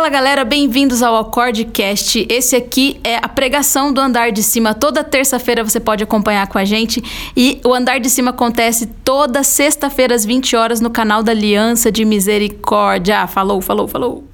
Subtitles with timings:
[0.00, 2.26] Fala galera, bem-vindos ao Acordecast.
[2.30, 4.72] Esse aqui é a pregação do Andar de Cima.
[4.72, 7.02] Toda terça-feira você pode acompanhar com a gente.
[7.36, 11.92] E o Andar de Cima acontece toda sexta-feira às 20 horas no canal da Aliança
[11.92, 13.26] de Misericórdia.
[13.26, 14.24] Falou, falou, falou.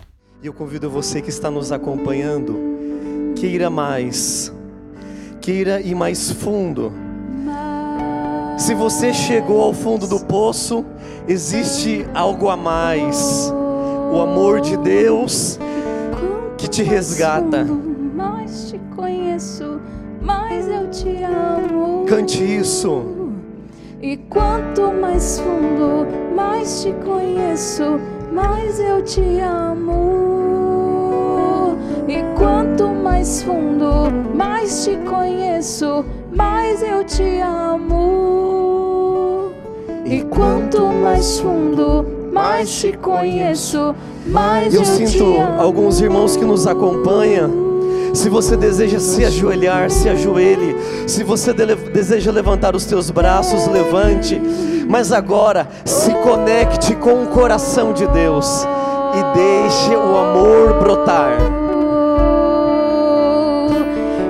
[0.40, 4.54] E eu convido você que está nos acompanhando, queira mais,
[5.40, 6.92] queira ir mais fundo.
[8.56, 10.84] Se você chegou ao fundo do poço,
[11.26, 13.52] existe algo a mais
[14.12, 15.58] o amor de Deus
[16.56, 17.66] que te resgata.
[18.14, 19.80] Mais te conheço,
[20.20, 22.04] mais eu te amo.
[22.06, 23.04] Cante isso.
[24.00, 27.98] E quanto mais fundo, mais te conheço,
[28.32, 30.26] mais eu te amo.
[32.08, 37.96] E quanto mais fundo, mais te conheço, mais eu te amo.
[40.04, 43.94] E quanto mais fundo, mais te conheço,
[44.26, 45.24] mais eu, eu sinto
[45.58, 47.64] alguns irmãos que nos acompanham.
[48.12, 50.76] Se você deseja se ajoelhar, se ajoelhe.
[51.06, 54.38] Se você deseja levantar os teus braços, levante.
[54.86, 58.66] Mas agora se conecte com o coração de Deus
[59.14, 61.38] e deixe o amor brotar.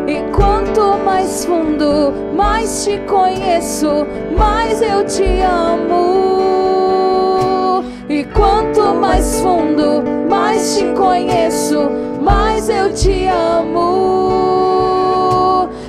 [0.06, 6.36] E quanto mais fundo, mais te conheço, mais eu te amo.
[8.08, 11.90] E quanto mais fundo, mais te conheço,
[12.22, 14.86] mais eu te amo.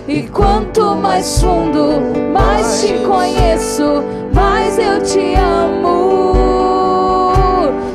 [0.08, 2.02] E quanto mais fundo,
[2.34, 6.34] mais te conheço, mais eu te amo.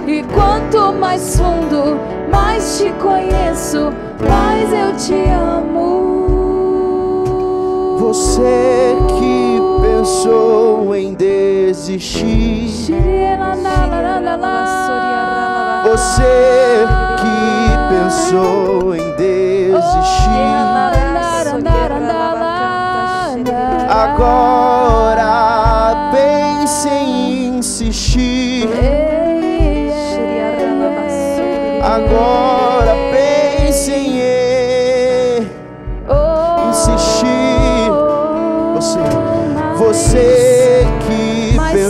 [0.06, 1.98] E quanto mais fundo,
[2.30, 6.12] mais te conheço, mais eu te amo.
[7.98, 9.41] Você que
[10.03, 12.69] pensou em desistir.
[15.84, 16.86] Você
[17.19, 20.33] que pensou em desistir.
[23.89, 24.61] Agora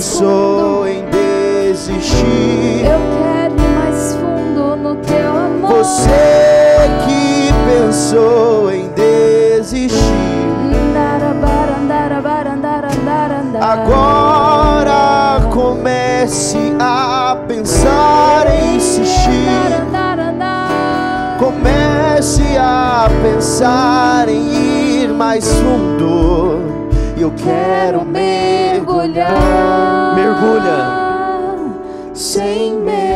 [0.02, 2.82] pensou em desistir.
[5.62, 6.10] Você
[7.06, 10.02] que pensou em desistir,
[13.60, 19.30] agora comece a pensar em insistir.
[21.38, 26.61] Comece a pensar em ir mais fundo.
[27.22, 29.30] Eu quero mergulhar.
[30.16, 31.72] Mergulha.
[32.12, 33.11] Sem medo.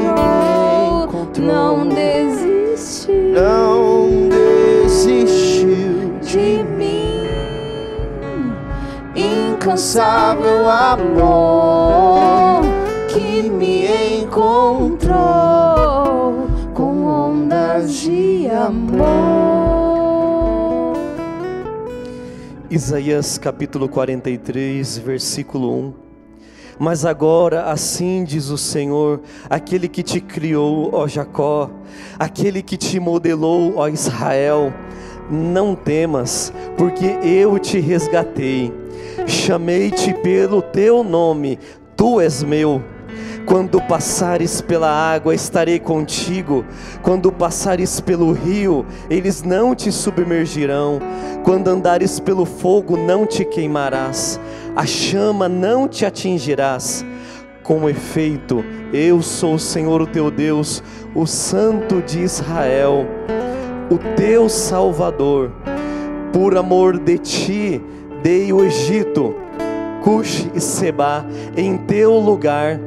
[1.38, 7.22] não desistiu, não desistiu de mim.
[9.14, 12.62] Incansável amor
[13.08, 13.86] que me
[14.22, 15.16] encontrou
[16.74, 19.32] com ondas de amor.
[22.70, 26.01] Isaías capítulo 43, versículo 1.
[26.78, 31.70] Mas agora assim diz o Senhor, aquele que te criou, ó Jacó,
[32.18, 34.72] aquele que te modelou, ó Israel,
[35.30, 38.72] não temas, porque eu te resgatei,
[39.26, 41.58] chamei-te pelo teu nome,
[41.96, 42.82] tu és meu.
[43.44, 46.64] Quando passares pela água, estarei contigo.
[47.02, 51.00] Quando passares pelo rio, eles não te submergirão.
[51.44, 54.40] Quando andares pelo fogo, não te queimarás.
[54.74, 57.04] A chama não te atingirás.
[57.62, 60.82] Com efeito, eu sou o Senhor o teu Deus,
[61.14, 63.06] o Santo de Israel,
[63.90, 65.52] o teu Salvador.
[66.32, 67.80] Por amor de ti,
[68.22, 69.34] dei o Egito,
[70.02, 71.24] Cush e Seba
[71.56, 72.80] em teu lugar,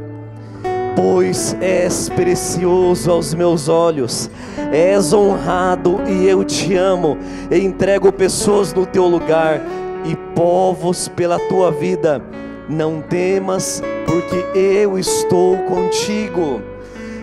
[0.96, 4.30] pois és precioso aos meus olhos,
[4.74, 7.18] és honrado e eu te amo.
[7.52, 9.62] Entrego pessoas no teu lugar
[10.06, 12.22] e povos pela tua vida.
[12.70, 16.62] Não temas, porque eu estou contigo.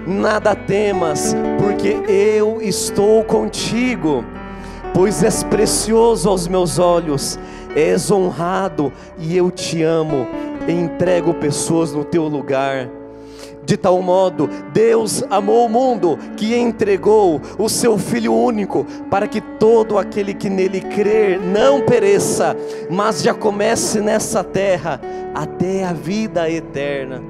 [0.07, 4.25] Nada temas, porque eu estou contigo.
[4.95, 7.39] Pois és precioso aos meus olhos,
[7.75, 10.27] és honrado e eu te amo.
[10.69, 13.02] Entrego pessoas no teu lugar.
[13.65, 19.41] De tal modo, Deus amou o mundo que entregou o seu Filho único, para que
[19.41, 22.57] todo aquele que nele crer não pereça,
[22.91, 25.01] mas já comece nessa terra
[25.33, 27.23] até a vida eterna.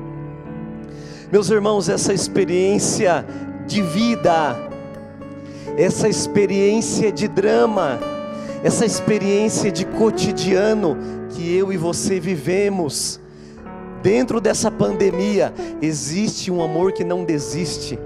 [1.31, 3.25] Meus irmãos, essa experiência
[3.67, 4.57] de vida,
[5.77, 7.99] essa experiência de drama,
[8.65, 10.97] essa experiência de cotidiano
[11.31, 13.22] que eu e você vivemos,
[14.03, 17.99] Dentro dessa pandemia existe um amor que não desiste.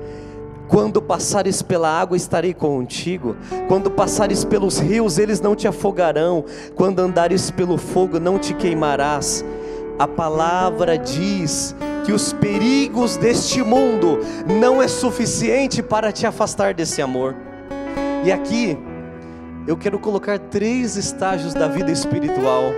[0.68, 3.36] Quando passares pela água, estarei contigo.
[3.68, 6.44] Quando passares pelos rios, eles não te afogarão.
[6.74, 9.44] Quando andares pelo fogo, não te queimarás.
[9.98, 17.00] A palavra diz que os perigos deste mundo não é suficiente para te afastar desse
[17.00, 17.34] amor.
[18.22, 18.76] E aqui
[19.66, 22.72] eu quero colocar três estágios da vida espiritual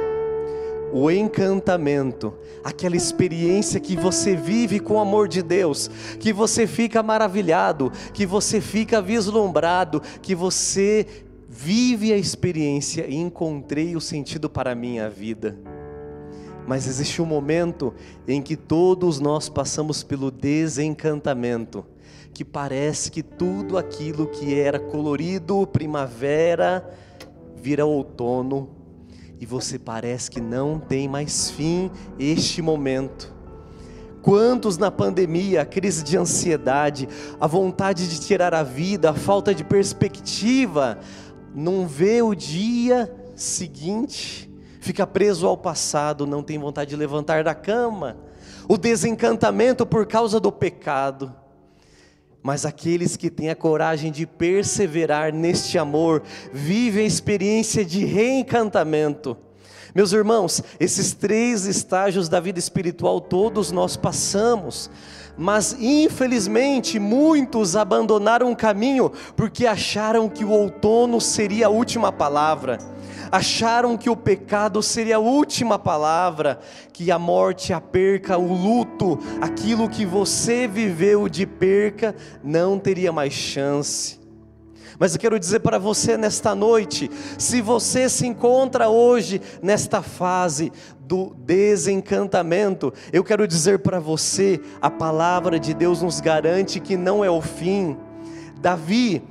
[0.92, 7.02] o encantamento, aquela experiência que você vive com o amor de Deus, que você fica
[7.02, 11.06] maravilhado, que você fica vislumbrado, que você
[11.48, 15.56] vive a experiência e encontrei o sentido para a minha vida.
[16.66, 17.94] Mas existe um momento
[18.26, 21.84] em que todos nós passamos pelo desencantamento,
[22.34, 26.88] que parece que tudo aquilo que era colorido, primavera,
[27.56, 28.77] vira outono,
[29.40, 33.32] e você parece que não tem mais fim este momento.
[34.20, 37.08] Quantos na pandemia, a crise de ansiedade,
[37.40, 40.98] a vontade de tirar a vida, a falta de perspectiva,
[41.54, 44.50] não vê o dia seguinte,
[44.80, 48.16] fica preso ao passado, não tem vontade de levantar da cama,
[48.68, 51.34] o desencantamento por causa do pecado.
[52.48, 59.36] Mas aqueles que têm a coragem de perseverar neste amor, vivem a experiência de reencantamento.
[59.94, 64.90] Meus irmãos, esses três estágios da vida espiritual todos nós passamos,
[65.36, 72.78] mas infelizmente muitos abandonaram o caminho porque acharam que o outono seria a última palavra
[73.30, 76.58] acharam que o pecado seria a última palavra,
[76.92, 83.12] que a morte, a perca, o luto, aquilo que você viveu de perca, não teria
[83.12, 84.18] mais chance.
[84.98, 90.72] Mas eu quero dizer para você nesta noite: se você se encontra hoje nesta fase
[91.00, 97.24] do desencantamento, eu quero dizer para você: a palavra de Deus nos garante que não
[97.24, 97.96] é o fim.
[98.60, 99.22] Davi,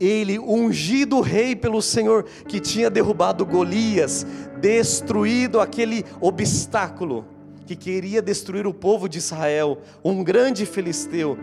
[0.00, 4.26] ele, ungido rei pelo Senhor, que tinha derrubado Golias,
[4.60, 7.24] destruído aquele obstáculo
[7.66, 11.38] que queria destruir o povo de Israel, um grande filisteu.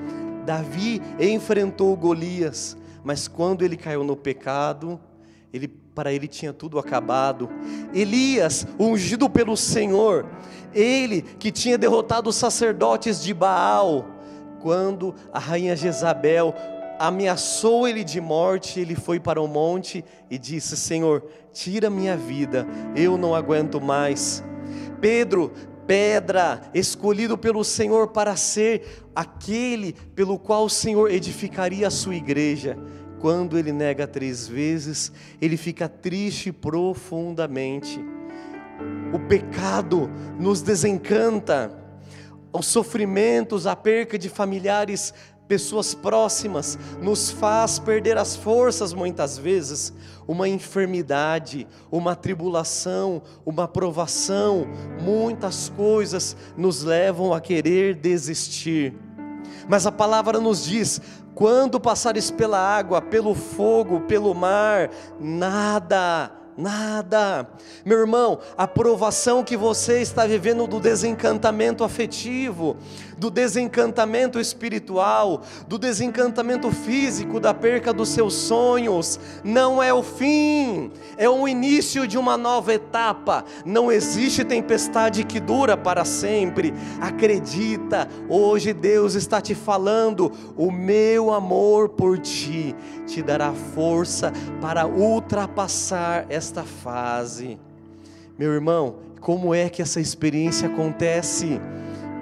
[0.45, 4.99] Davi enfrentou Golias, mas quando ele caiu no pecado,
[5.53, 7.49] ele para ele tinha tudo acabado.
[7.93, 10.25] Elias, ungido pelo Senhor,
[10.73, 14.05] ele que tinha derrotado os sacerdotes de Baal,
[14.61, 16.53] quando a rainha Jezabel
[17.01, 22.67] ameaçou ele de morte, ele foi para o monte e disse: Senhor, tira minha vida,
[22.95, 24.43] eu não aguento mais.
[24.99, 25.51] Pedro,
[25.87, 32.77] pedra, escolhido pelo Senhor para ser aquele pelo qual o Senhor edificaria a sua igreja.
[33.19, 37.99] Quando ele nega três vezes, ele fica triste profundamente.
[39.13, 41.71] O pecado nos desencanta,
[42.53, 45.13] os sofrimentos, a perca de familiares
[45.51, 49.93] pessoas próximas, nos faz perder as forças muitas vezes.
[50.25, 54.65] Uma enfermidade, uma tribulação, uma provação,
[55.01, 58.93] muitas coisas nos levam a querer desistir.
[59.67, 61.01] Mas a palavra nos diz:
[61.35, 64.89] quando passares pela água, pelo fogo, pelo mar,
[65.19, 67.47] nada nada.
[67.85, 72.77] Meu irmão, a provação que você está vivendo do desencantamento afetivo,
[73.21, 80.89] do desencantamento espiritual, do desencantamento físico, da perca dos seus sonhos, não é o fim,
[81.17, 83.45] é o início de uma nova etapa.
[83.63, 86.73] Não existe tempestade que dura para sempre.
[86.99, 92.75] Acredita, hoje Deus está te falando: o meu amor por ti
[93.05, 97.59] te dará força para ultrapassar esta fase.
[98.35, 101.61] Meu irmão, como é que essa experiência acontece?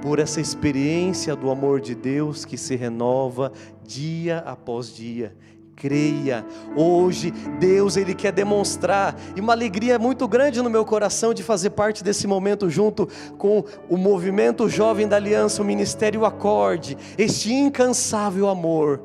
[0.01, 3.51] Por essa experiência do amor de Deus que se renova
[3.83, 5.35] dia após dia.
[5.75, 11.41] Creia, hoje Deus ele quer demonstrar, e uma alegria muito grande no meu coração de
[11.41, 17.53] fazer parte desse momento junto com o movimento Jovem da Aliança, o Ministério Acorde, este
[17.53, 19.01] incansável amor.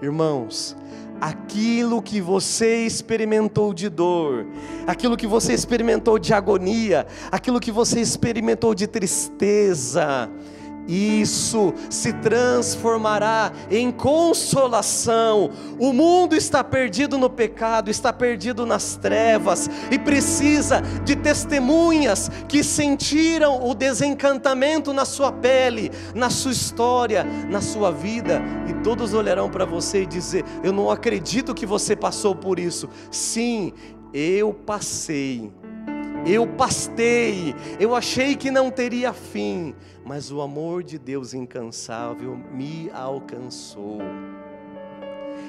[0.00, 0.76] Irmãos,
[1.20, 4.46] aquilo que você experimentou de dor,
[4.86, 10.30] aquilo que você experimentou de agonia, aquilo que você experimentou de tristeza,
[10.90, 15.50] isso se transformará em consolação.
[15.78, 22.64] O mundo está perdido no pecado, está perdido nas trevas e precisa de testemunhas que
[22.64, 29.48] sentiram o desencantamento na sua pele, na sua história, na sua vida, e todos olharão
[29.48, 32.88] para você e dizer: Eu não acredito que você passou por isso.
[33.10, 33.72] Sim,
[34.12, 35.52] eu passei.
[36.26, 39.74] Eu pastei, eu achei que não teria fim,
[40.04, 43.98] mas o amor de Deus incansável me alcançou.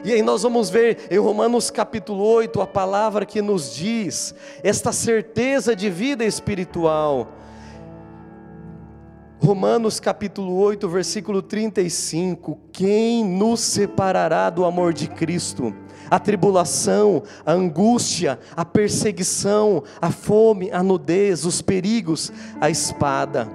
[0.03, 4.91] E aí nós vamos ver em Romanos capítulo 8 a palavra que nos diz esta
[4.91, 7.27] certeza de vida espiritual.
[9.43, 15.75] Romanos capítulo 8, versículo 35: Quem nos separará do amor de Cristo?
[16.11, 23.49] A tribulação, a angústia, a perseguição, a fome, a nudez, os perigos, a espada.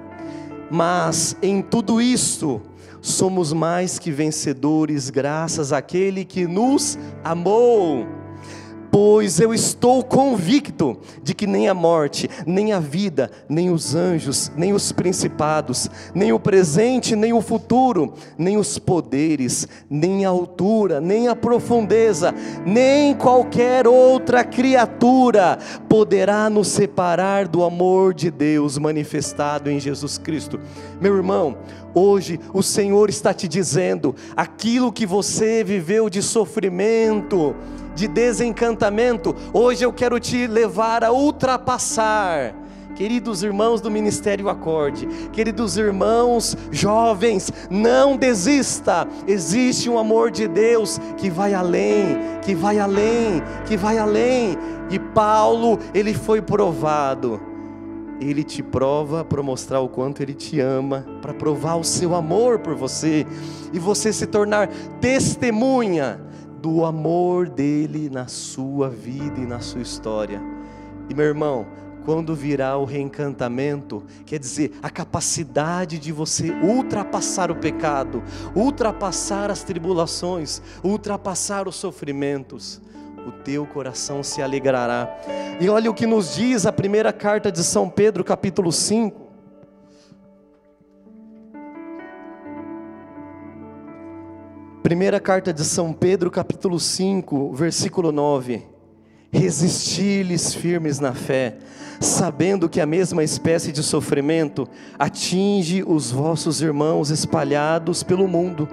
[0.71, 2.61] Mas em tudo isto,
[3.01, 8.16] somos mais que vencedores, graças àquele que nos amou
[8.99, 14.51] pois eu estou convicto de que nem a morte, nem a vida, nem os anjos,
[14.57, 20.99] nem os principados, nem o presente, nem o futuro, nem os poderes, nem a altura,
[20.99, 22.35] nem a profundeza,
[22.65, 25.59] nem qualquer outra criatura
[25.91, 30.59] poderá nos separar do amor de Deus manifestado em Jesus Cristo.
[30.99, 31.59] Meu irmão,
[31.99, 37.57] Hoje o Senhor está te dizendo: aquilo que você viveu de sofrimento,
[37.97, 42.55] de desencantamento, hoje eu quero te levar a ultrapassar.
[42.95, 49.07] Queridos irmãos do Ministério Acorde, queridos irmãos jovens, não desista.
[49.27, 54.57] Existe um amor de Deus que vai além, que vai além, que vai além.
[54.91, 57.41] E Paulo, ele foi provado
[58.21, 62.59] ele te prova para mostrar o quanto Ele te ama, para provar o seu amor
[62.59, 63.27] por você
[63.73, 64.69] e você se tornar
[65.01, 66.21] testemunha
[66.67, 70.43] do amor dele na sua vida e na sua história.
[71.09, 71.65] E meu irmão,
[72.05, 78.21] quando virá o reencantamento, quer dizer, a capacidade de você ultrapassar o pecado,
[78.53, 82.81] ultrapassar as tribulações, ultrapassar os sofrimentos
[83.25, 85.09] o teu coração se alegrará.
[85.61, 89.26] E olha o que nos diz a primeira carta de São Pedro, capítulo 5.
[94.87, 98.63] Primeira carta de São Pedro, capítulo 5, versículo 9.
[99.33, 101.57] Resisti-lhes firmes na fé,
[102.01, 108.69] sabendo que a mesma espécie de sofrimento atinge os vossos irmãos espalhados pelo mundo.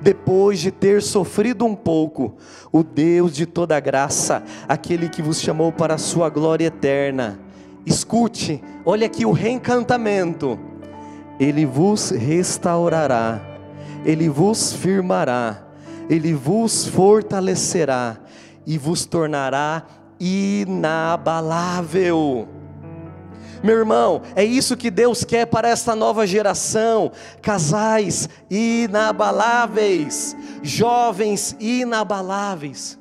[0.00, 2.36] Depois de ter sofrido um pouco,
[2.70, 7.40] o Deus de toda graça, aquele que vos chamou para a sua glória eterna,
[7.84, 10.56] escute, olha aqui o reencantamento,
[11.40, 13.55] ele vos restaurará,
[14.06, 15.66] ele vos firmará,
[16.08, 18.16] ele vos fortalecerá
[18.64, 19.84] e vos tornará
[20.20, 21.36] inabalável.
[23.64, 27.10] Meu irmão, é isso que Deus quer para esta nova geração:
[27.42, 32.96] casais inabaláveis, jovens inabaláveis.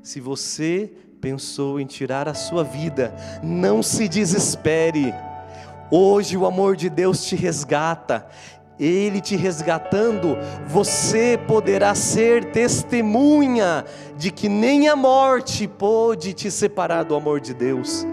[0.00, 3.12] Se você pensou em tirar a sua vida,
[3.42, 5.12] não se desespere.
[5.90, 8.26] Hoje o amor de Deus te resgata.
[8.78, 13.84] Ele te resgatando, você poderá ser testemunha
[14.16, 18.06] de que nem a morte pôde te separar do amor de Deus.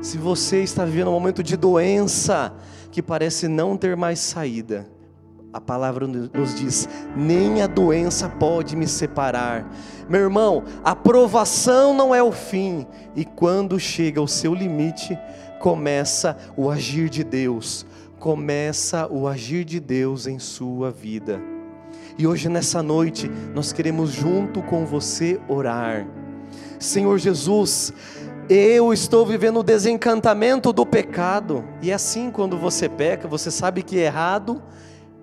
[0.00, 2.52] Se você está vivendo um momento de doença
[2.92, 4.86] que parece não ter mais saída,
[5.52, 9.68] a palavra nos diz: nem a doença pode me separar.
[10.08, 12.86] Meu irmão, a provação não é o fim,
[13.16, 15.18] e quando chega ao seu limite,
[15.58, 17.84] começa o agir de Deus,
[18.18, 21.40] começa o agir de Deus em sua vida.
[22.18, 26.06] E hoje, nessa noite, nós queremos junto com você orar.
[26.78, 27.92] Senhor Jesus,
[28.48, 33.82] eu estou vivendo o desencantamento do pecado, e é assim quando você peca, você sabe
[33.82, 34.62] que é errado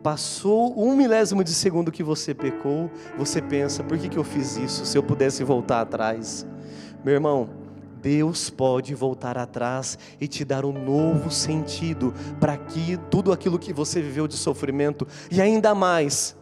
[0.06, 4.56] Passou um milésimo de segundo que você pecou, você pensa: por que, que eu fiz
[4.56, 4.86] isso?
[4.86, 6.46] Se eu pudesse voltar atrás.
[7.04, 7.50] Meu irmão,
[8.06, 13.74] Deus pode voltar atrás e te dar um novo sentido para que tudo aquilo que
[13.74, 16.36] você viveu de sofrimento e ainda mais.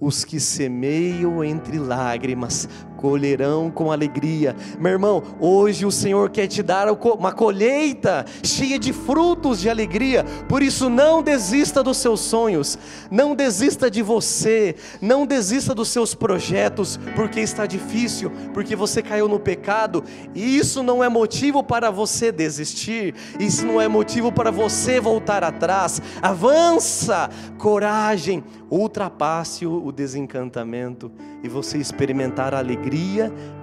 [0.00, 2.68] Os que semeiam entre lágrimas
[3.02, 4.54] colherão com alegria.
[4.78, 10.24] Meu irmão, hoje o Senhor quer te dar uma colheita cheia de frutos de alegria.
[10.48, 12.78] Por isso, não desista dos seus sonhos,
[13.10, 19.26] não desista de você, não desista dos seus projetos, porque está difícil, porque você caiu
[19.26, 20.04] no pecado.
[20.32, 25.42] E isso não é motivo para você desistir, isso não é motivo para você voltar
[25.42, 26.00] atrás.
[26.22, 27.28] Avança,
[27.58, 31.10] coragem, ultrapasse o desencantamento
[31.42, 32.91] e você experimentar a alegria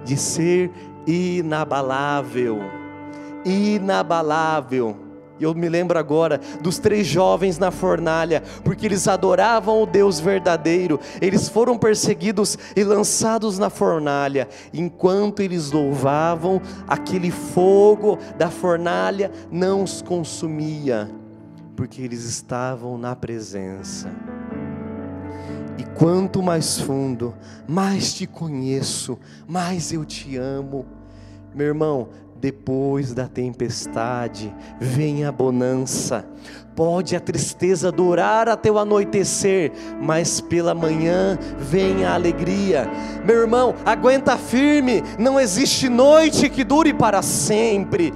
[0.04, 0.70] de ser
[1.06, 2.58] inabalável.
[3.44, 4.96] Inabalável.
[5.40, 11.00] Eu me lembro agora dos três jovens na fornalha, porque eles adoravam o Deus verdadeiro.
[11.20, 14.46] Eles foram perseguidos e lançados na fornalha.
[14.72, 21.10] Enquanto eles louvavam, aquele fogo da fornalha não os consumia,
[21.74, 24.10] porque eles estavam na presença.
[25.80, 27.34] E quanto mais fundo,
[27.66, 29.18] mais te conheço,
[29.48, 30.84] mais eu te amo.
[31.54, 32.08] Meu irmão,
[32.38, 36.26] depois da tempestade vem a bonança.
[36.76, 39.72] Pode a tristeza durar até o anoitecer,
[40.02, 42.86] mas pela manhã vem a alegria.
[43.24, 48.12] Meu irmão, aguenta firme, não existe noite que dure para sempre.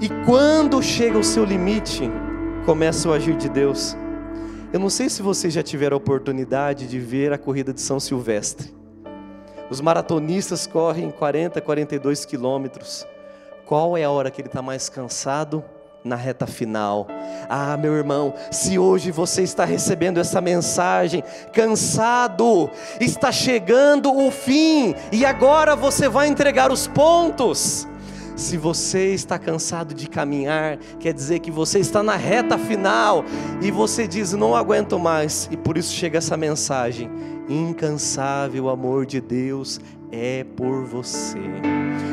[0.00, 2.08] E quando chega o seu limite,
[2.64, 3.96] começa o agir de Deus.
[4.72, 8.00] Eu não sei se vocês já tiveram a oportunidade de ver a corrida de São
[8.00, 8.74] Silvestre.
[9.68, 13.06] Os maratonistas correm 40, 42 quilômetros.
[13.66, 15.62] Qual é a hora que ele está mais cansado?
[16.02, 17.06] Na reta final.
[17.50, 24.94] Ah, meu irmão, se hoje você está recebendo essa mensagem, cansado, está chegando o fim,
[25.12, 27.86] e agora você vai entregar os pontos.
[28.34, 33.24] Se você está cansado de caminhar, quer dizer que você está na reta final
[33.60, 37.10] e você diz: Não aguento mais, e por isso chega essa mensagem:
[37.48, 41.38] Incansável amor de Deus é por você.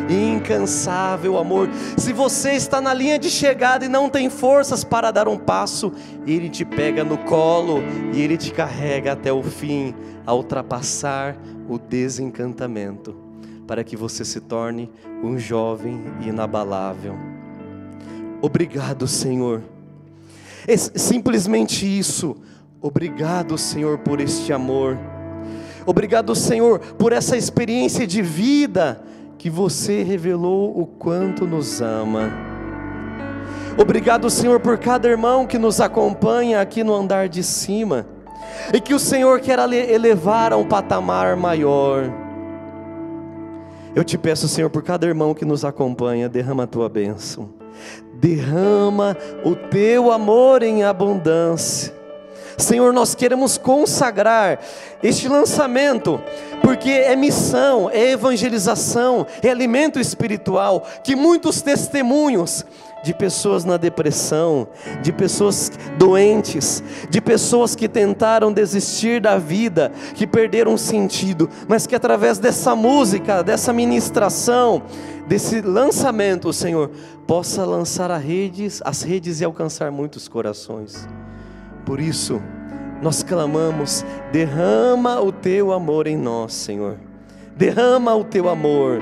[0.10, 1.70] Incansável amor.
[1.98, 5.94] Se você está na linha de chegada e não tem forças para dar um passo,
[6.26, 7.82] Ele te pega no colo
[8.14, 9.94] e Ele te carrega até o fim,
[10.26, 11.38] a ultrapassar
[11.70, 13.29] o desencantamento
[13.70, 14.90] para que você se torne
[15.24, 17.16] um jovem inabalável.
[18.42, 19.62] Obrigado, Senhor.
[20.68, 22.36] É simplesmente isso.
[22.82, 24.98] Obrigado, Senhor, por este amor.
[25.86, 29.04] Obrigado, Senhor, por essa experiência de vida
[29.38, 32.32] que você revelou o quanto nos ama.
[33.78, 38.08] Obrigado, Senhor, por cada irmão que nos acompanha aqui no andar de cima
[38.74, 42.29] e que o Senhor quer elevar a um patamar maior.
[43.96, 47.50] Eu te peço, Senhor, por cada irmão que nos acompanha, derrama a tua bênção,
[48.14, 51.98] derrama o teu amor em abundância.
[52.58, 54.60] Senhor, nós queremos consagrar
[55.02, 56.22] este lançamento,
[56.62, 62.66] porque é missão, é evangelização, é alimento espiritual, que muitos testemunhos
[63.04, 64.68] de pessoas na depressão,
[65.02, 71.96] de pessoas doentes, de pessoas que tentaram desistir da vida, que perderam sentido, mas que
[71.96, 74.84] através dessa música, dessa ministração,
[75.28, 76.92] desse lançamento, o Senhor
[77.26, 81.08] possa lançar as redes, as redes e alcançar muitos corações.
[81.86, 82.42] Por isso,
[83.02, 86.98] nós clamamos: derrama o teu amor em nós, Senhor.
[87.56, 89.00] Derrama o teu amor.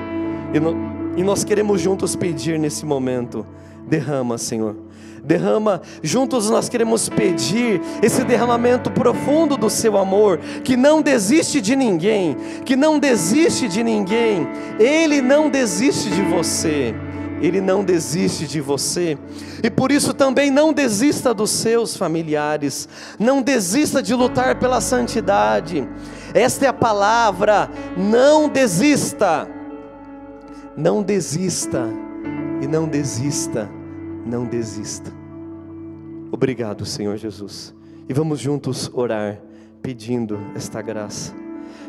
[0.52, 0.74] E, no,
[1.16, 3.46] e nós queremos juntos pedir nesse momento
[3.88, 4.76] Derrama, Senhor.
[5.24, 11.74] Derrama, juntos nós queremos pedir esse derramamento profundo do seu amor, que não desiste de
[11.74, 14.46] ninguém, que não desiste de ninguém,
[14.78, 16.94] Ele não desiste de você.
[17.40, 19.16] Ele não desiste de você,
[19.62, 25.88] e por isso também não desista dos seus familiares, não desista de lutar pela santidade.
[26.34, 29.48] Esta é a palavra, não desista,
[30.76, 31.88] não desista
[32.60, 33.77] e não desista
[34.28, 35.10] não desista.
[36.30, 37.74] Obrigado, Senhor Jesus.
[38.08, 39.40] E vamos juntos orar
[39.82, 41.34] pedindo esta graça,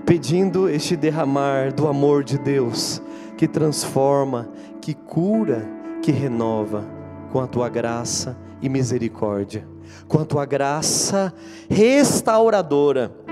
[0.06, 3.02] pedindo este derramar do amor de Deus
[3.38, 4.50] que transforma,
[4.82, 5.68] que cura,
[6.02, 6.86] que renova
[7.32, 9.68] com a tua graça e misericórdia,
[10.08, 11.34] com a tua graça
[11.70, 13.29] restauradora.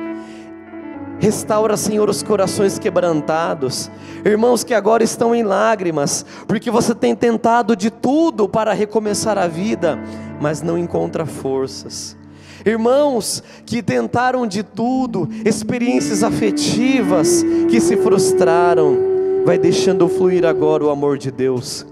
[1.19, 3.89] Restaura, Senhor, os corações quebrantados,
[4.23, 9.47] irmãos que agora estão em lágrimas, porque você tem tentado de tudo para recomeçar a
[9.47, 9.97] vida,
[10.39, 12.15] mas não encontra forças.
[12.63, 18.97] Irmãos que tentaram de tudo, experiências afetivas que se frustraram,
[19.43, 21.85] vai deixando fluir agora o amor de Deus.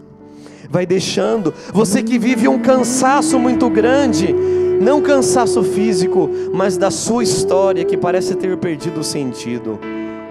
[0.69, 4.35] Vai deixando, você que vive um cansaço muito grande,
[4.79, 9.79] não cansaço físico, mas da sua história que parece ter perdido o sentido.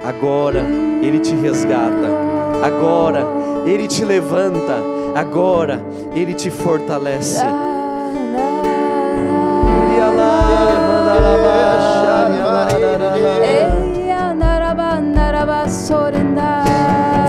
[0.05, 0.65] Agora
[1.03, 2.09] Ele te resgata,
[2.63, 3.27] agora
[3.65, 4.77] Ele te levanta,
[5.15, 5.83] agora
[6.15, 7.43] Ele te fortalece.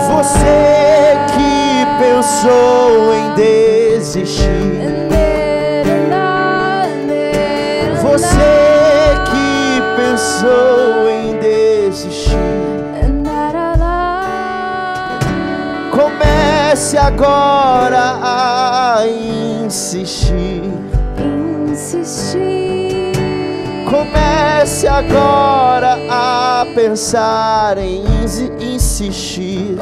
[0.08, 2.85] Você que pensou
[10.46, 12.36] pensou em desistir.
[15.90, 19.02] Comece agora a
[19.64, 20.62] insistir.
[21.72, 23.12] insistir.
[23.90, 29.76] Comece agora a pensar em insi- insistir.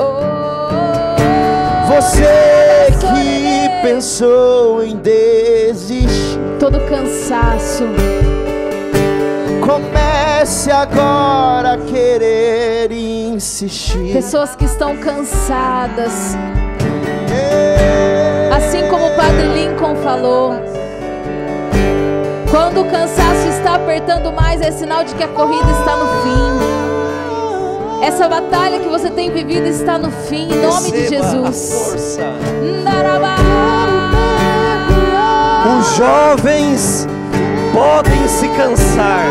[1.89, 6.39] Você que pensou em desistir.
[6.59, 7.85] todo cansaço,
[9.65, 14.13] Comece agora a querer insistir.
[14.13, 16.37] pessoas que estão cansadas,
[18.55, 20.53] assim como o Padre Lincoln falou.
[22.51, 28.05] Quando o cansaço está apertando mais, é sinal de que a corrida está no fim.
[28.05, 31.73] Essa batalha que você tem vivido está no fim, em nome de Receba a Jesus.
[31.73, 32.33] força.
[32.85, 33.37] Narabá.
[35.81, 37.09] Os jovens
[37.75, 39.25] podem se cansar,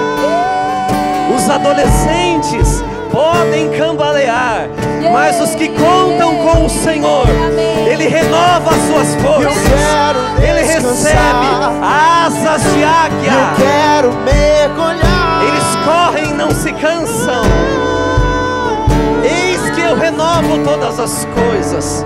[1.35, 4.67] os adolescentes podem cambalear,
[5.11, 7.25] mas os que contam com o Senhor,
[7.89, 9.55] Ele renova as suas Eu forças,
[10.41, 11.47] Ele recebe
[11.81, 15.43] asas de Eu águia, quero mergulhar.
[15.47, 17.43] eles correm e não se cansam.
[19.23, 22.03] Eis que eu renovo todas as coisas.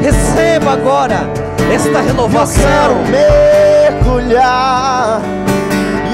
[0.00, 1.28] Receba agora
[1.74, 2.62] esta Eu renovação.
[2.62, 5.20] quero mergulhar.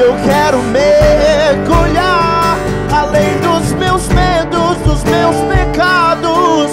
[0.00, 2.56] E eu quero mergulhar
[2.90, 6.70] além dos meus medos, dos meus pecados.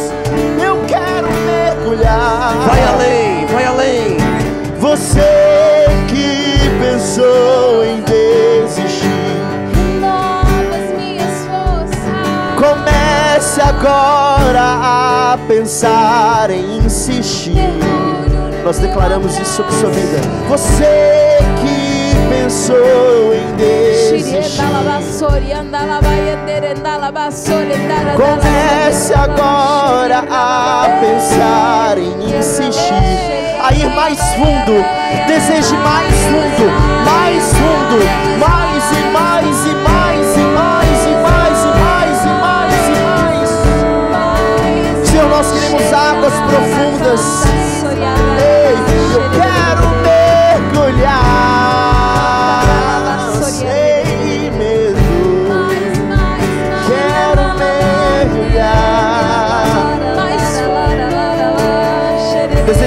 [0.64, 2.54] Eu quero mergulhar.
[2.66, 4.18] Vai além, vai além.
[4.80, 5.20] Você
[6.08, 9.10] que pensou em desistir,
[10.00, 12.00] Novas minhas forças.
[12.56, 17.58] comece agora a pensar em insistir.
[18.64, 20.22] Nós declaramos isso sobre sua vida.
[20.48, 21.77] Você que
[22.30, 24.62] pensou em desistir.
[28.16, 32.94] Comece agora a pensar em insistir,
[33.62, 34.84] a ir mais fundo,
[35.28, 36.72] deseje mais fundo,
[37.06, 38.00] mais fundo,
[38.40, 43.50] mais e mais e mais e mais e mais e mais e mais e mais.
[45.08, 47.22] Senhor, nós queremos águas profundas.
[48.40, 48.76] Ei,
[49.14, 51.57] eu quero mergulhar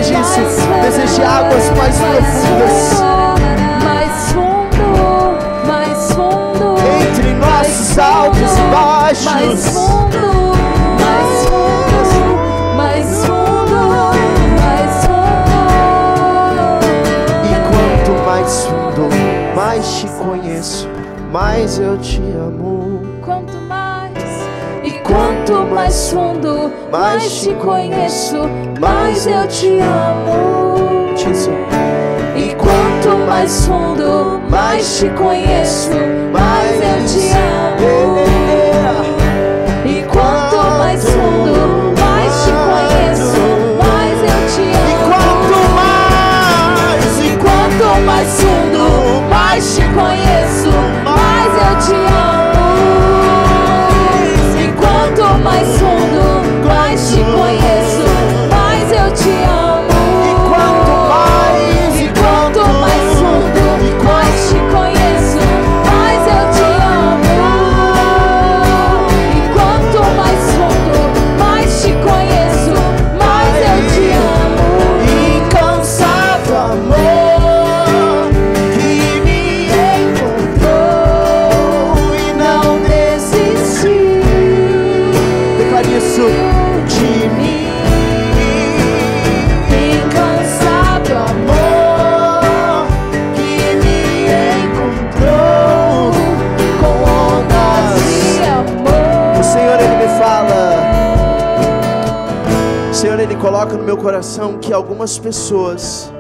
[0.01, 0.41] Isso,
[0.83, 3.01] deseje águas mais profundas
[3.85, 4.87] Mais fundo,
[5.67, 6.75] mais fundo.
[7.11, 9.67] entre nossos altos e Mais baixos.
[9.69, 10.55] fundo,
[10.99, 12.23] mais fundo,
[12.77, 13.81] mais fundo,
[14.59, 16.61] mais fundo.
[17.45, 19.09] E quanto mais fundo,
[19.55, 20.89] mais te conheço,
[21.31, 23.03] mais eu te amo.
[23.23, 24.13] Quanto mais
[24.83, 28.39] e quanto mais fundo, mais te conheço,
[28.81, 31.15] mais eu te amo.
[31.15, 31.49] Diz,
[32.37, 35.91] E quanto mais fundo, mais te conheço,
[36.33, 38.19] mais eu te amo.
[39.85, 43.43] E quanto mais fundo, mais te conheço,
[43.79, 45.05] mais eu te E amo.
[45.05, 48.85] quanto mais, E quanto mais fundo,
[49.29, 50.60] mais te conheço,
[103.91, 106.13] meu coração que algumas pessoas,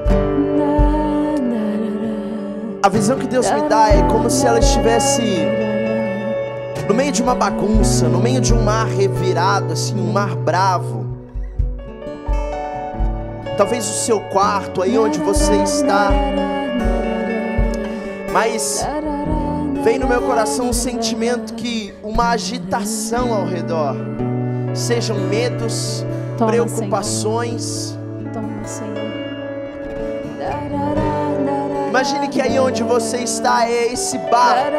[2.82, 5.22] a visão que Deus me dá é como se ela estivesse
[6.88, 11.06] no meio de uma bagunça, no meio de um mar revirado, assim, um mar bravo.
[13.56, 16.10] Talvez o seu quarto, aí onde você está.
[18.32, 18.84] Mas
[19.84, 23.94] vem no meu coração um sentimento que uma agitação ao redor.
[24.74, 26.04] Sejam medos,
[26.40, 27.98] Toma, preocupações.
[28.32, 29.10] Toma, Senhor.
[31.90, 34.70] Imagine que aí onde você está é esse barco.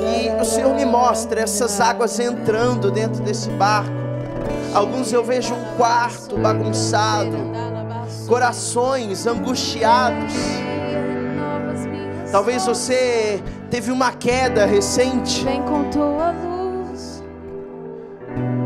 [0.00, 3.92] E o Senhor me mostra essas águas entrando dentro desse barco.
[4.74, 7.36] Alguns eu vejo um quarto bagunçado,
[8.26, 10.34] corações angustiados.
[12.32, 15.44] Talvez você teve uma queda recente.
[15.44, 16.51] Vem com tua luz.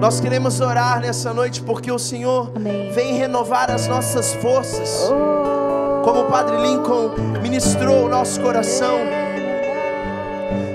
[0.01, 2.91] Nós queremos orar nessa noite porque o Senhor Amém.
[2.93, 5.11] vem renovar as nossas forças.
[5.11, 8.99] Oh, Como o Padre Lincoln ministrou o nosso coração.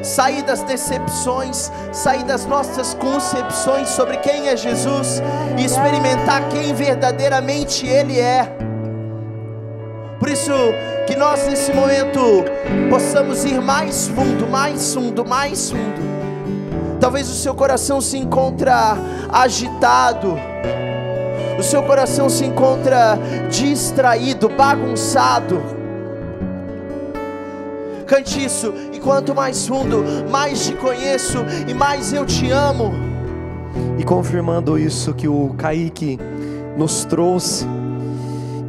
[0.03, 5.21] Sair das decepções, sair das nossas concepções sobre quem é Jesus
[5.57, 8.51] e experimentar quem verdadeiramente Ele é.
[10.19, 10.51] Por isso
[11.05, 12.43] que nós nesse momento
[12.89, 16.20] possamos ir mais fundo, mais fundo, mais fundo.
[17.01, 18.95] Talvez o seu coração se encontra
[19.33, 20.35] agitado,
[21.57, 23.17] o seu coração se encontra
[23.49, 25.59] distraído, bagunçado.
[28.05, 32.93] Cante isso, e quanto mais fundo, mais te conheço e mais eu te amo.
[33.97, 36.19] E confirmando isso que o Kaique
[36.77, 37.65] nos trouxe,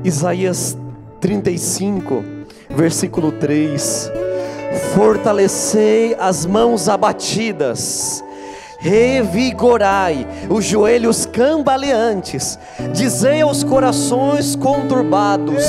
[0.02, 0.78] Isaías
[1.20, 2.24] 35,
[2.70, 4.21] versículo 3:
[4.94, 8.22] Fortalecei as mãos abatidas,
[8.78, 12.58] revigorai os joelhos cambaleantes,
[12.92, 15.64] dizei aos corações conturbados: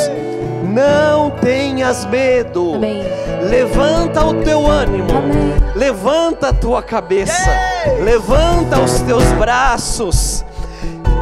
[0.64, 2.76] Não tenhas medo.
[2.76, 3.04] Amém.
[3.50, 5.54] Levanta o teu ânimo, Amém.
[5.76, 7.52] levanta a tua cabeça,
[8.04, 10.46] levanta os teus braços,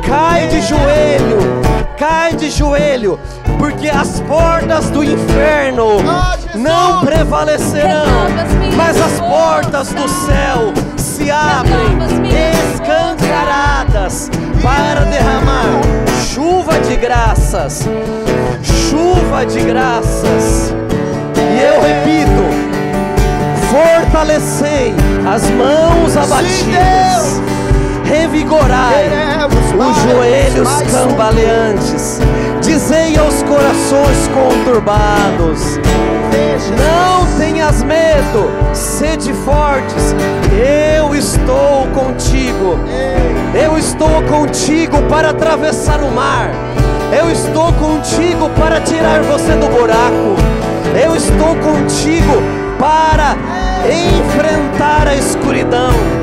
[0.07, 1.60] cai de joelho,
[2.01, 3.19] cai de joelho,
[3.59, 6.55] porque as portas do inferno Jesus!
[6.55, 8.25] não prevalecerão,
[8.75, 12.01] mas as portas do céu se abrem.
[12.73, 14.31] Escancaradas
[14.63, 15.79] para derramar
[16.33, 17.87] chuva de graças,
[18.63, 20.73] chuva de graças.
[21.35, 22.41] E eu repito:
[23.69, 24.91] fortalecei
[25.31, 27.40] as mãos abatidas,
[28.11, 29.09] revigorai
[29.47, 32.19] os joelhos cambaleantes,
[32.61, 35.79] dizei aos corações conturbados:
[36.77, 40.13] não tenhas medo, sede fortes,
[40.51, 42.77] eu estou contigo.
[43.53, 46.51] Eu estou contigo para atravessar o mar.
[47.11, 50.37] Eu estou contigo para tirar você do buraco.
[50.95, 52.41] Eu estou contigo
[52.79, 53.35] para
[53.89, 56.20] enfrentar a escuridão.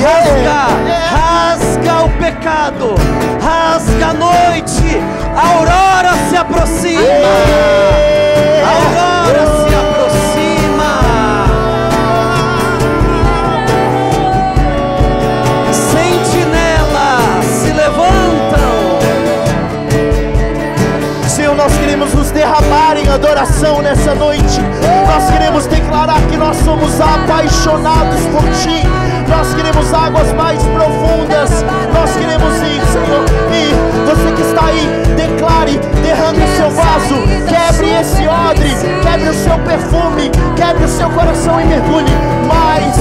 [0.00, 0.66] Rasga,
[1.12, 2.94] rasga o pecado,
[3.42, 5.00] rasga a noite.
[5.36, 7.02] A aurora se aproxima.
[8.64, 9.69] A aurora se
[21.90, 24.60] queremos nos derramar em adoração nessa noite.
[25.08, 28.86] Nós queremos declarar que nós somos apaixonados por Ti.
[29.28, 31.50] Nós queremos águas mais profundas.
[31.92, 33.24] Nós queremos ir, Senhor.
[33.50, 33.74] E
[34.06, 37.16] você que está aí, declare, derrame o seu vaso,
[37.48, 38.70] quebre esse odre,
[39.02, 42.12] quebre o seu perfume, quebre o seu coração e mergulhe.
[42.46, 42.94] Mais,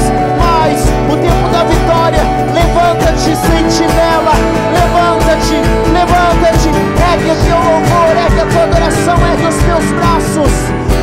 [1.10, 2.21] o tempo da vitória.
[2.53, 4.34] Levanta-te, sentinela.
[4.73, 5.58] Levanta-te,
[5.91, 6.69] levanta-te.
[7.12, 10.53] Ergue o teu louvor, ergue a tua adoração, ergue os teus braços.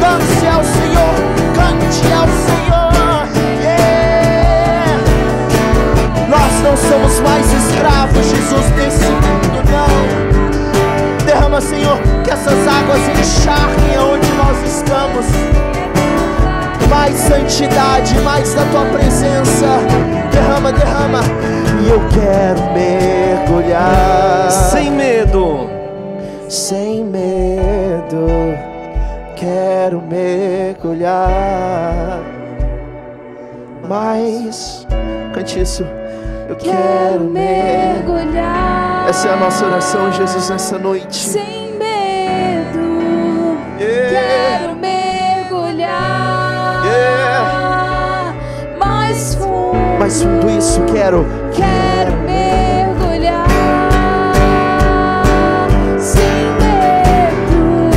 [0.00, 1.14] Dance ao Senhor,
[1.54, 2.92] cante ao Senhor.
[3.60, 5.00] Yeah.
[6.28, 11.24] Nós não somos mais escravos, Jesus, desse mundo, não.
[11.24, 15.26] Derrama, Senhor, que essas águas encharquem aonde nós estamos.
[16.90, 19.66] Mais santidade, mais da tua presença.
[20.32, 21.20] Derrama, derrama.
[21.84, 25.68] E eu quero mergulhar Sem medo.
[26.48, 28.26] sem medo.
[29.36, 31.26] Quero mergulhar.
[33.88, 34.86] Mas,
[35.34, 35.84] cante isso.
[36.48, 38.24] Eu quero mergulhar.
[38.24, 39.08] mergulhar.
[39.08, 41.16] Essa é a nossa oração, Jesus, nessa noite.
[41.16, 41.65] Sem
[50.06, 53.44] mas tudo isso quero, quero mergulhar.
[55.98, 56.22] Sem
[56.60, 57.90] medo,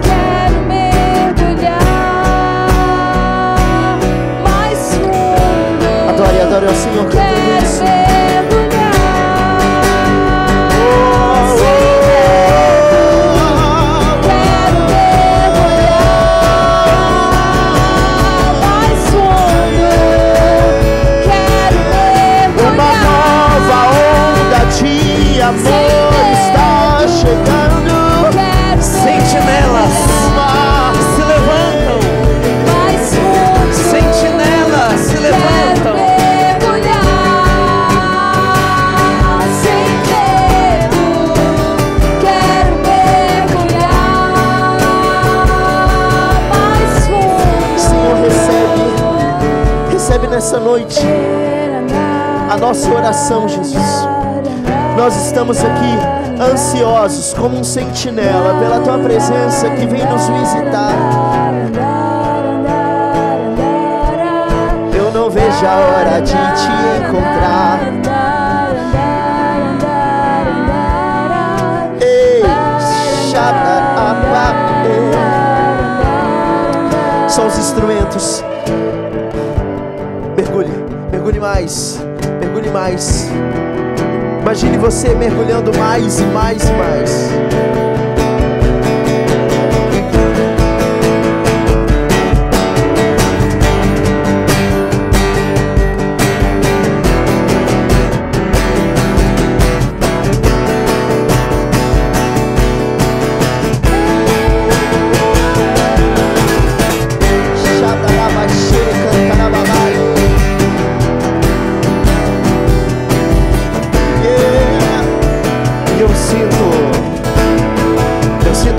[0.00, 1.78] quero mergulhar
[4.42, 6.08] mais fundo.
[6.08, 7.27] Adore, adore ao Senhor.
[50.38, 51.00] Nessa noite
[52.48, 54.08] a nossa oração, Jesus.
[54.96, 55.98] Nós estamos aqui
[56.40, 60.92] ansiosos como um sentinela pela tua presença que vem nos visitar.
[64.96, 66.70] Eu não vejo a hora de te
[67.00, 67.80] encontrar.
[72.00, 72.44] Ei,
[73.32, 74.14] xabá,
[77.28, 78.44] São os instrumentos.
[81.28, 82.00] Mergulhe, mais,
[82.40, 83.28] mergulhe mais.
[84.40, 87.67] Imagine você mergulhando mais e mais e mais.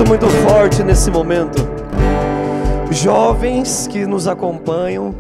[0.10, 1.70] Muito forte nesse momento.
[2.90, 5.14] Jovens que nos acompanham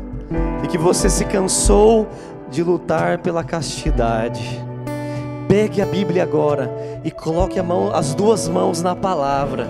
[0.64, 2.08] e que você se cansou
[2.50, 4.60] de lutar pela castidade.
[5.48, 6.74] Pegue a Bíblia agora
[7.04, 9.68] e coloque mão, as duas mãos na palavra.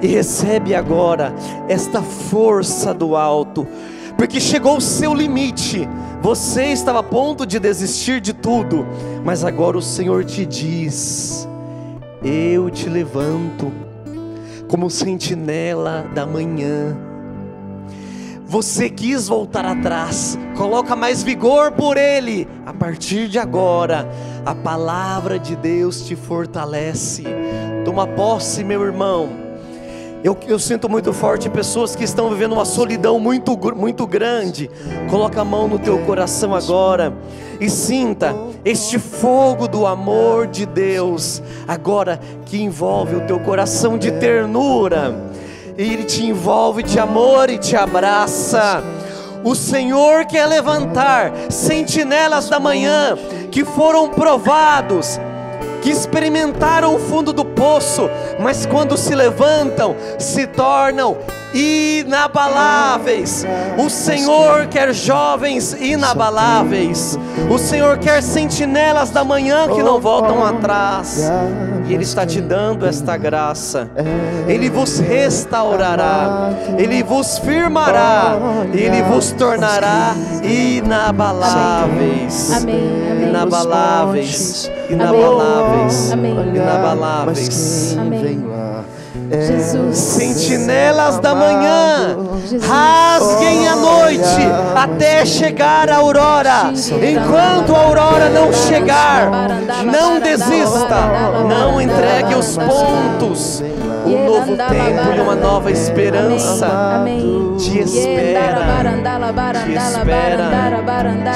[0.00, 1.34] E recebe agora
[1.68, 3.66] esta força do alto,
[4.16, 5.88] porque chegou o seu limite.
[6.22, 8.86] Você estava a ponto de desistir de tudo,
[9.24, 11.48] mas agora o Senhor te diz:
[12.22, 13.87] Eu te levanto
[14.68, 16.96] como sentinela da manhã.
[18.46, 22.48] Você quis voltar atrás, coloca mais vigor por Ele.
[22.64, 24.08] A partir de agora,
[24.46, 27.24] a palavra de Deus te fortalece.
[27.84, 29.47] Toma posse, meu irmão.
[30.22, 34.68] Eu, eu sinto muito forte pessoas que estão vivendo uma solidão muito, muito grande.
[35.08, 37.12] Coloca a mão no teu coração agora
[37.60, 44.10] e sinta este fogo do amor de Deus, agora que envolve o teu coração de
[44.10, 45.14] ternura.
[45.76, 48.82] Ele te envolve de amor e te abraça.
[49.44, 53.16] O Senhor quer levantar sentinelas da manhã
[53.52, 55.20] que foram provados,
[55.82, 61.16] que experimentaram o fundo do poço, mas quando se levantam, se tornam
[61.54, 63.46] inabaláveis.
[63.78, 67.18] O Senhor quer jovens inabaláveis.
[67.50, 71.30] O Senhor quer sentinelas da manhã que não voltam atrás.
[71.86, 73.88] E Ele está te dando esta graça.
[74.46, 78.36] Ele vos restaurará, Ele vos firmará,
[78.72, 82.52] Ele vos tornará inabaláveis.
[82.52, 83.17] Amém.
[83.28, 86.34] Inabaláveis, inabaláveis, Amém.
[86.34, 87.48] Mas inabaláveis.
[87.92, 88.22] quem Amém.
[88.22, 88.84] vem lá
[89.30, 89.96] é Jesus.
[89.98, 92.64] Sentinelas da manhã, Jesus.
[92.64, 96.72] rasguem a noite até chegar a aurora.
[96.72, 99.30] Enquanto a aurora não chegar,
[99.84, 100.96] não desista,
[101.48, 103.62] não entregue os pontos.
[104.14, 107.54] Um novo tempo e uma nova esperança Amém.
[107.58, 108.58] te espera.
[109.64, 110.50] Te espera.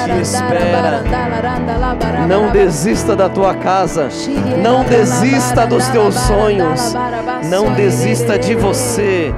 [0.05, 1.03] Te espera.
[2.27, 4.09] Não desista da tua casa.
[4.61, 6.93] Não desista dos teus sonhos.
[7.49, 9.33] Não desista de você.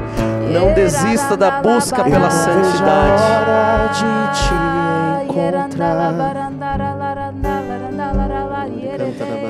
[0.52, 3.24] Não desista da busca pela santidade.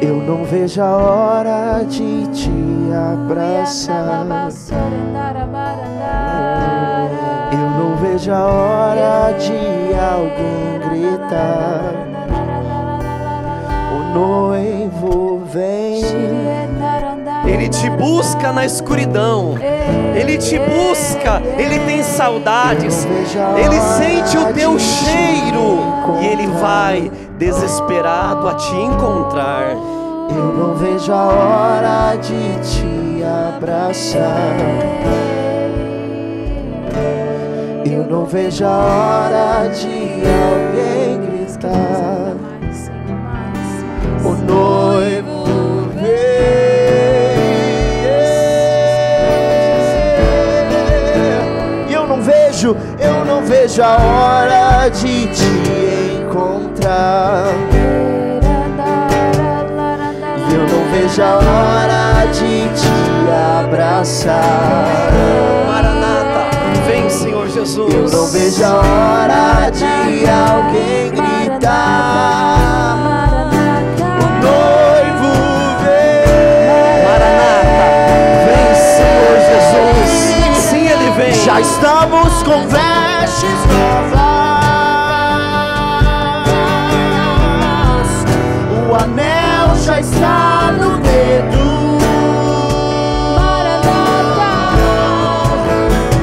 [0.07, 2.51] Eu não vejo a hora de te
[2.93, 4.23] abraçar.
[7.51, 11.91] Eu não vejo a hora de alguém gritar.
[13.95, 16.03] O noivo vem.
[17.47, 19.55] Ele te busca na escuridão.
[20.15, 21.41] Ele te busca.
[21.57, 23.07] Ele tem saudades.
[23.55, 25.79] Ele sente o teu cheiro.
[26.21, 29.75] E ele vai desesperado a te encontrar.
[30.29, 34.55] Eu não vejo a hora de te abraçar.
[37.85, 42.33] Eu não vejo a hora de alguém gritar.
[44.23, 45.24] O noivo
[52.63, 57.47] eu não vejo, eu não vejo a hora de te encontrar.
[60.49, 62.87] E eu não vejo a hora de te
[63.59, 65.11] abraçar.
[65.67, 66.47] Maranata,
[66.87, 67.93] vem, Senhor Jesus.
[67.93, 71.24] Eu não vejo a hora de alguém
[82.45, 83.33] com novas.
[88.87, 91.97] O anel já está no dedo.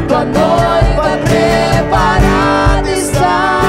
[0.06, 3.60] Tua noiva preparada está.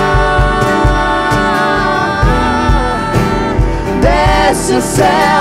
[4.00, 5.33] Desce o céu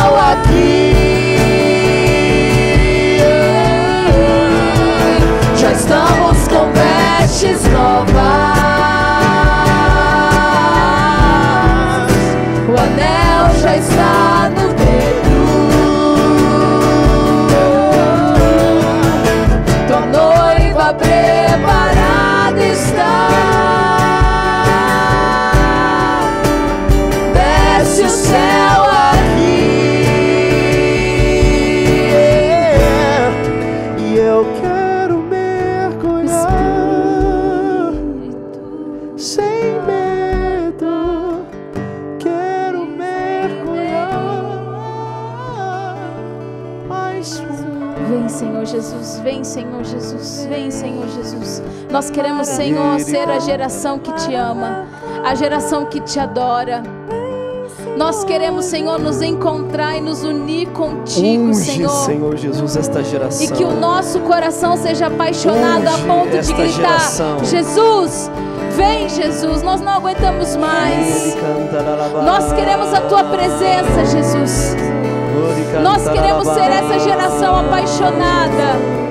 [52.02, 54.86] Nós queremos, Senhor, ser a geração que te ama,
[55.24, 56.82] a geração que te adora.
[57.96, 61.90] Nós queremos, Senhor, nos encontrar e nos unir contigo, Unge, Senhor.
[61.90, 63.46] Senhor Jesus, esta geração.
[63.46, 67.44] E que o nosso coração seja apaixonado a Unge ponto de gritar: geração.
[67.44, 68.28] Jesus,
[68.72, 71.36] vem, Jesus, nós não aguentamos mais.
[72.24, 74.76] Nós queremos a tua presença, Jesus.
[75.80, 79.01] Nós queremos ser essa geração apaixonada.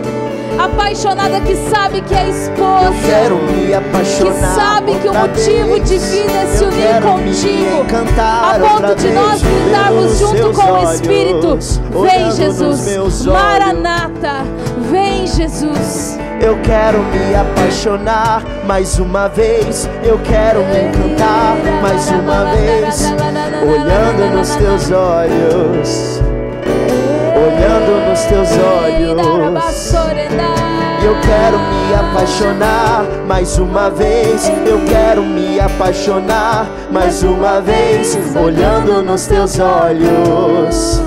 [0.59, 2.93] Apaixonada que sabe que é esposa.
[3.05, 4.33] Quero me apaixonar.
[4.33, 5.89] Que sabe que o motivo vez.
[5.89, 7.85] de vida é se unir contigo.
[8.19, 11.57] A ponto de nós gritarmos junto com o olhos, Espírito:
[12.01, 13.25] Vem, Jesus.
[13.25, 14.43] Maranata,
[14.91, 16.17] vem, Jesus.
[16.41, 19.87] Eu quero me apaixonar mais uma vez.
[20.03, 23.11] Eu quero me encantar mais uma vez.
[23.61, 26.30] Olhando nos teus olhos.
[27.91, 29.93] Olhando nos teus olhos.
[31.03, 34.49] Eu quero me apaixonar mais uma vez.
[34.65, 38.17] Eu quero me apaixonar mais uma vez.
[38.35, 41.01] Olhando nos teus olhos.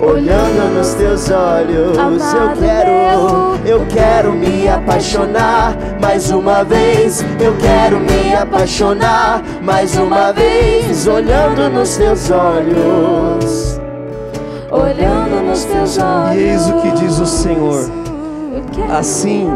[0.00, 7.22] Olhando nos teus olhos, eu quero, eu quero me apaixonar mais uma vez.
[7.38, 11.06] Eu quero me apaixonar mais uma vez.
[11.06, 13.79] Olhando nos teus olhos,
[14.70, 16.36] Olhando nos teus olhos.
[16.36, 17.90] E eis o que diz o Senhor.
[18.90, 19.48] Assim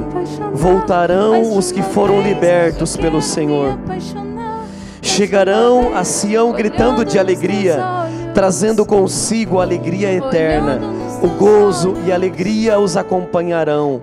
[0.53, 3.79] voltarão os que foram libertos pelo Senhor.
[5.01, 7.79] Chegarão a Sião gritando de alegria,
[8.33, 10.81] trazendo consigo a alegria eterna.
[11.23, 14.01] O gozo e a alegria os acompanharão.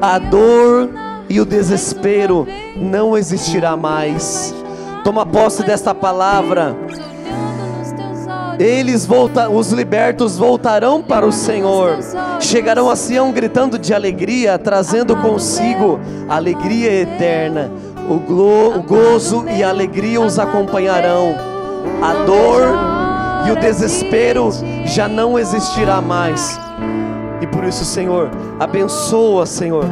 [0.00, 0.90] A dor
[1.28, 4.54] e o desespero não existirá mais.
[5.02, 6.76] Toma posse desta palavra.
[8.58, 11.98] Eles volta, os libertos voltarão para o Senhor.
[12.40, 17.70] Chegarão a Sião gritando de alegria, trazendo consigo alegria eterna.
[18.08, 21.34] O, glo- o gozo e a alegria os acompanharão.
[22.02, 22.62] A dor
[23.46, 24.48] e o desespero
[24.84, 26.58] já não existirá mais.
[27.42, 29.84] E por isso, Senhor, abençoa, Senhor,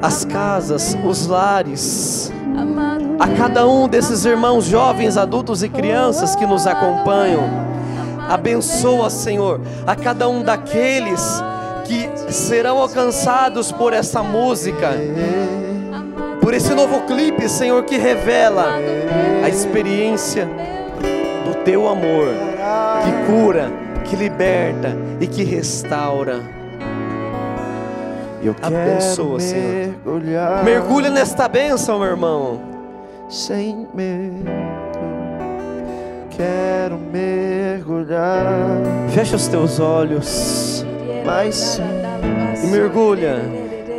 [0.00, 2.32] as casas, os lares,
[3.18, 7.42] a cada um desses irmãos jovens, adultos e crianças que nos acompanham.
[8.28, 11.42] Abençoa, Senhor, a cada um daqueles
[11.84, 14.90] que serão alcançados por essa música,
[16.40, 18.74] por esse novo clipe, Senhor, que revela
[19.42, 20.46] a experiência
[21.44, 22.28] do teu amor,
[23.04, 23.72] que cura,
[24.04, 26.57] que liberta e que restaura.
[28.42, 29.64] Eu Abençoa, quero Senhor.
[30.04, 32.60] mergulhar Mergulhe nesta bênção, meu irmão.
[33.28, 34.50] sem medo.
[36.30, 38.56] Quero mergulhar
[39.10, 40.84] Fecha os teus olhos
[41.26, 41.82] mais sim.
[42.62, 43.40] e mergulha.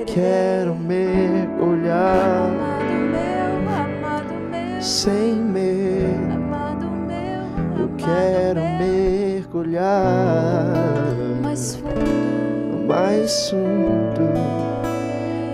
[0.06, 6.34] quero mergulhar Amado meu, amado meu, sem medo.
[6.34, 10.74] amado meu, Eu quero mergulhar
[11.44, 12.49] mais fundo,
[12.90, 14.34] mais fundo.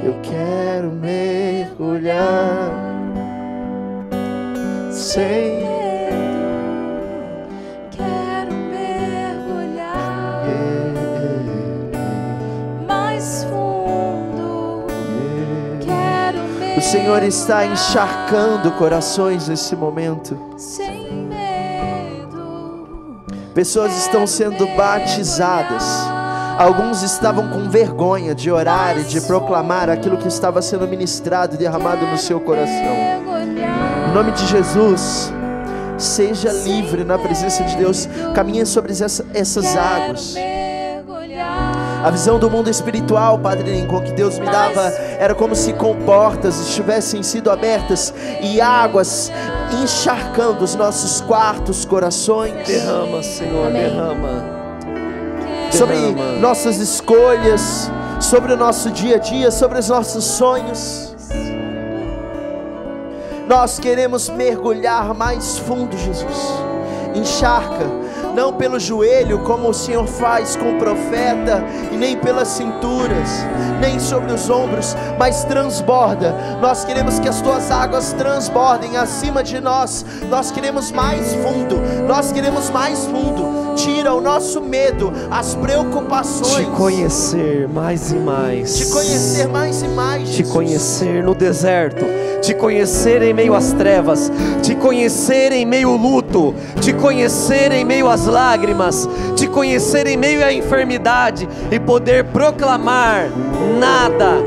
[0.01, 2.71] Eu quero mergulhar
[4.89, 6.15] sem medo.
[7.91, 10.45] Quero mergulhar
[12.87, 14.85] mais fundo.
[15.81, 20.39] Quero mergulhar O Senhor está encharcando corações nesse momento.
[20.57, 23.25] sem medo.
[23.53, 26.14] Pessoas estão sendo batizadas.
[26.57, 31.57] Alguns estavam com vergonha de orar e de proclamar aquilo que estava sendo ministrado e
[31.57, 32.95] derramado no seu coração.
[34.09, 35.33] Em nome de Jesus,
[35.97, 38.07] seja livre na presença de Deus.
[38.33, 40.35] Caminhe sobre essa- essas águas.
[42.01, 44.89] A visão do mundo espiritual, Padre Lincoln, que Deus me dava,
[45.19, 49.31] era como se com portas estivessem sido abertas e águas
[49.81, 53.81] encharcando os nossos quartos, corações, Derrama, Senhor, Amém.
[53.81, 54.54] derrama.
[55.75, 55.97] Sobre
[56.39, 61.13] nossas escolhas, sobre o nosso dia a dia, sobre os nossos sonhos.
[63.47, 66.65] Nós queremos mergulhar mais fundo, Jesus.
[67.13, 67.85] Encharca,
[68.33, 73.29] não pelo joelho, como o Senhor faz com o profeta, e nem pelas cinturas,
[73.79, 76.33] nem sobre os ombros, mas transborda.
[76.61, 80.05] Nós queremos que as tuas águas transbordem acima de nós.
[80.29, 83.44] Nós queremos mais fundo, nós queremos mais fundo.
[83.75, 86.65] Tira o nosso medo, as preocupações.
[86.65, 88.77] Te conhecer mais e mais.
[88.77, 90.29] Te conhecer mais e mais.
[90.29, 90.53] Te Jesus.
[90.53, 92.05] conhecer no deserto,
[92.41, 97.83] te conhecer em meio às trevas, te conhecer em meio ao luto, te conhecer em
[97.83, 103.29] meio às lágrimas, te conhecer em meio à enfermidade e poder proclamar:
[103.79, 104.37] nada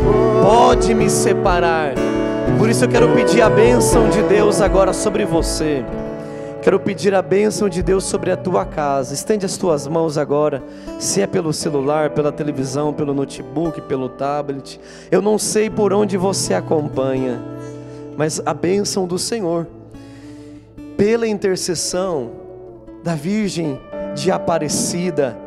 [0.42, 1.92] pode me separar.
[2.58, 5.84] Por isso eu quero pedir a bênção de Deus agora sobre você.
[6.68, 9.14] Quero pedir a bênção de Deus sobre a tua casa.
[9.14, 10.62] Estende as tuas mãos agora,
[11.00, 14.78] se é pelo celular, pela televisão, pelo notebook, pelo tablet.
[15.10, 17.40] Eu não sei por onde você acompanha,
[18.18, 19.66] mas a bênção do Senhor,
[20.94, 22.32] pela intercessão
[23.02, 23.80] da Virgem
[24.14, 25.38] de Aparecida,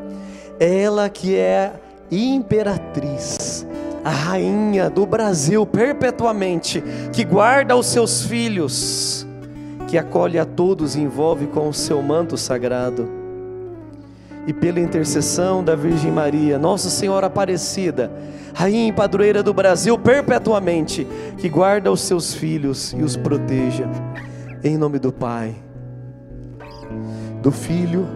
[0.59, 1.71] ela que é
[2.09, 3.63] imperatriz,
[4.03, 9.27] a rainha do Brasil perpetuamente, que guarda os seus filhos
[9.91, 13.09] que acolhe a todos e envolve com o seu manto sagrado.
[14.47, 18.09] E pela intercessão da Virgem Maria, Nossa Senhora Aparecida,
[18.53, 21.05] Rainha e Padroeira do Brasil perpetuamente,
[21.37, 23.85] que guarda os seus filhos e os proteja.
[24.63, 25.55] Em nome do Pai,
[27.41, 28.07] do Filho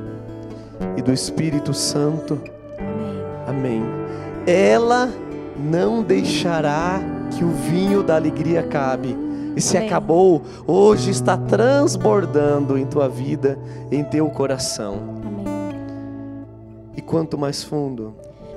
[0.96, 2.40] e do Espírito Santo.
[3.46, 3.84] Amém.
[4.48, 5.10] Ela
[5.60, 7.02] não deixará
[7.38, 9.25] que o vinho da alegria acabe.
[9.56, 9.90] E se Amém.
[9.90, 13.58] acabou, hoje está transbordando em tua vida,
[13.92, 15.00] em teu coração.
[15.26, 15.46] Amém.
[16.98, 18.14] E quanto mais fundo,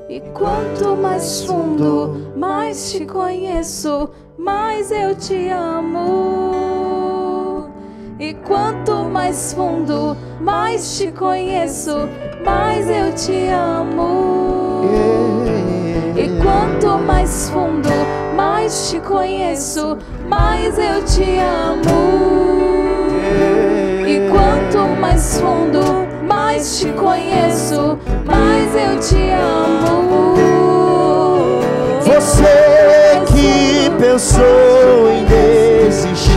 [0.09, 6.89] E quanto mais fundo, mais te conheço, mais eu te amo.
[8.19, 12.09] E quanto mais fundo, mais te conheço,
[12.45, 14.83] mais eu te amo.
[16.17, 17.91] E quanto mais fundo,
[18.35, 19.99] mais te conheço,
[20.29, 23.09] mais eu te amo.
[24.07, 30.35] E quanto mais fundo, mais te conheço, mais eu te amo.
[32.03, 36.33] Você que pensou em desistir,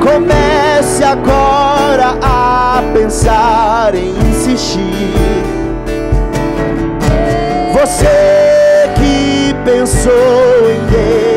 [0.00, 4.78] comece agora a pensar em insistir.
[7.72, 8.47] Você
[9.70, 10.80] pensou em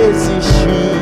[0.10, 0.96] desistir,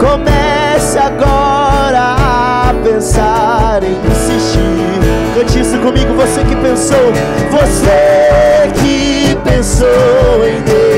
[0.00, 5.02] comece agora a pensar em insistir.
[5.34, 7.12] Cante isso comigo, você que pensou,
[7.50, 10.91] você que pensou em desistir.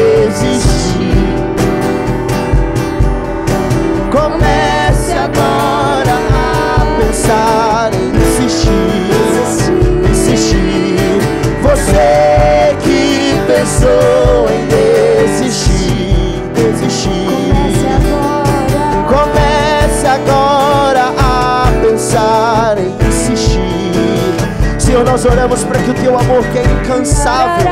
[25.14, 27.70] nós oramos para que o teu amor, que é incansável,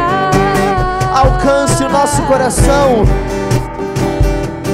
[1.13, 3.03] alcance o nosso coração.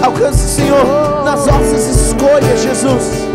[0.02, 3.26] Alcance, Senhor, nas nossas escolhas, Jesus.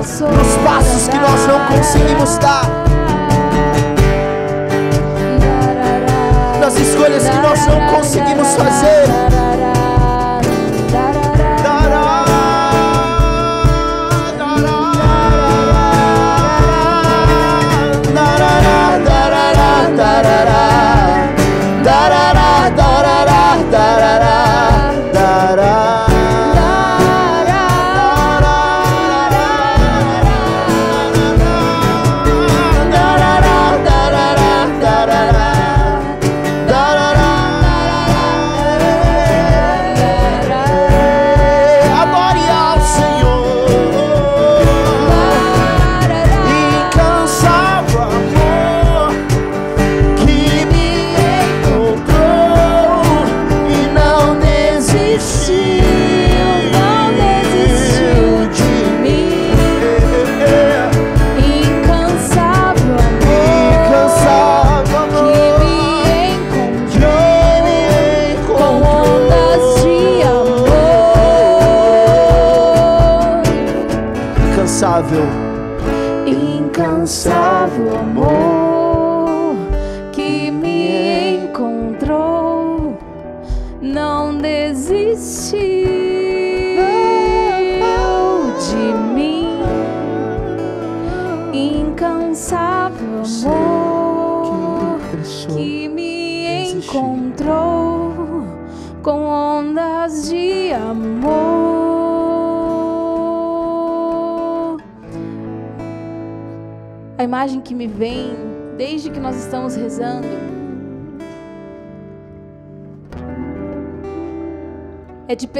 [0.00, 2.64] Nos passos que nós não conseguimos dar.
[6.58, 9.43] Nas escolhas que nós não conseguimos fazer.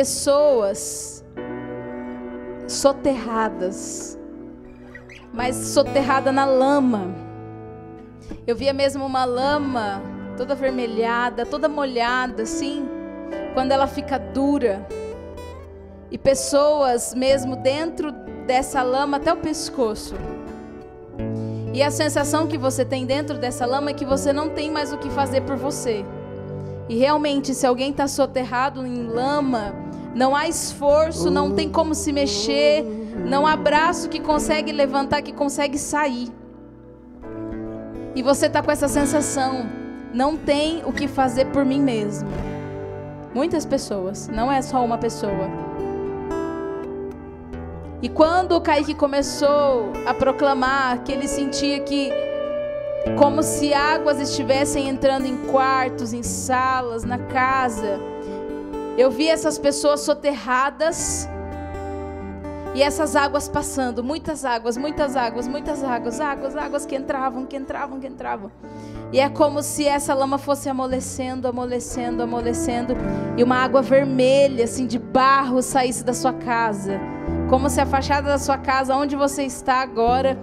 [0.04, 1.24] Pessoas
[2.68, 4.18] soterradas,
[5.32, 7.06] mas soterrada na lama.
[8.46, 10.02] Eu via mesmo uma lama
[10.36, 12.86] toda avermelhada, toda molhada, assim,
[13.54, 14.86] quando ela fica dura.
[16.10, 18.12] E pessoas mesmo dentro
[18.46, 20.16] dessa lama até o pescoço.
[21.72, 24.92] E a sensação que você tem dentro dessa lama é que você não tem mais
[24.92, 26.04] o que fazer por você.
[26.90, 29.83] E realmente, se alguém está soterrado em lama,
[30.14, 32.84] não há esforço, não tem como se mexer,
[33.28, 36.28] não há braço que consegue levantar, que consegue sair.
[38.14, 39.66] E você está com essa sensação,
[40.12, 42.28] não tem o que fazer por mim mesmo.
[43.34, 45.50] Muitas pessoas, não é só uma pessoa.
[48.00, 52.12] E quando o Kaique começou a proclamar que ele sentia que
[53.18, 57.98] como se águas estivessem entrando em quartos, em salas, na casa,
[58.96, 61.28] eu vi essas pessoas soterradas
[62.74, 67.56] e essas águas passando, muitas águas, muitas águas, muitas águas, águas, águas que entravam, que
[67.56, 68.50] entravam, que entravam.
[69.12, 72.96] E é como se essa lama fosse amolecendo, amolecendo, amolecendo,
[73.36, 77.00] e uma água vermelha, assim, de barro saísse da sua casa.
[77.48, 80.36] Como se a fachada da sua casa, onde você está agora,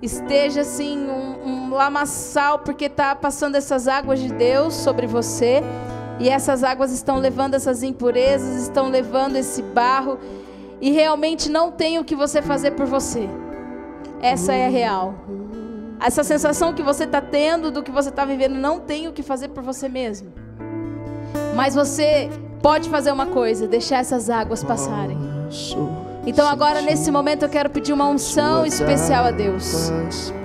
[0.00, 5.64] esteja assim, um, um lamaçal, porque está passando essas águas de Deus sobre você.
[6.18, 10.18] E essas águas estão levando essas impurezas, estão levando esse barro.
[10.80, 13.28] E realmente não tem o que você fazer por você.
[14.20, 15.14] Essa é a real.
[16.00, 19.22] Essa sensação que você está tendo do que você está vivendo, não tem o que
[19.22, 20.32] fazer por você mesmo.
[21.54, 22.28] Mas você
[22.60, 25.18] pode fazer uma coisa: deixar essas águas passarem.
[26.24, 29.92] Então, agora, nesse momento, eu quero pedir uma unção especial a Deus.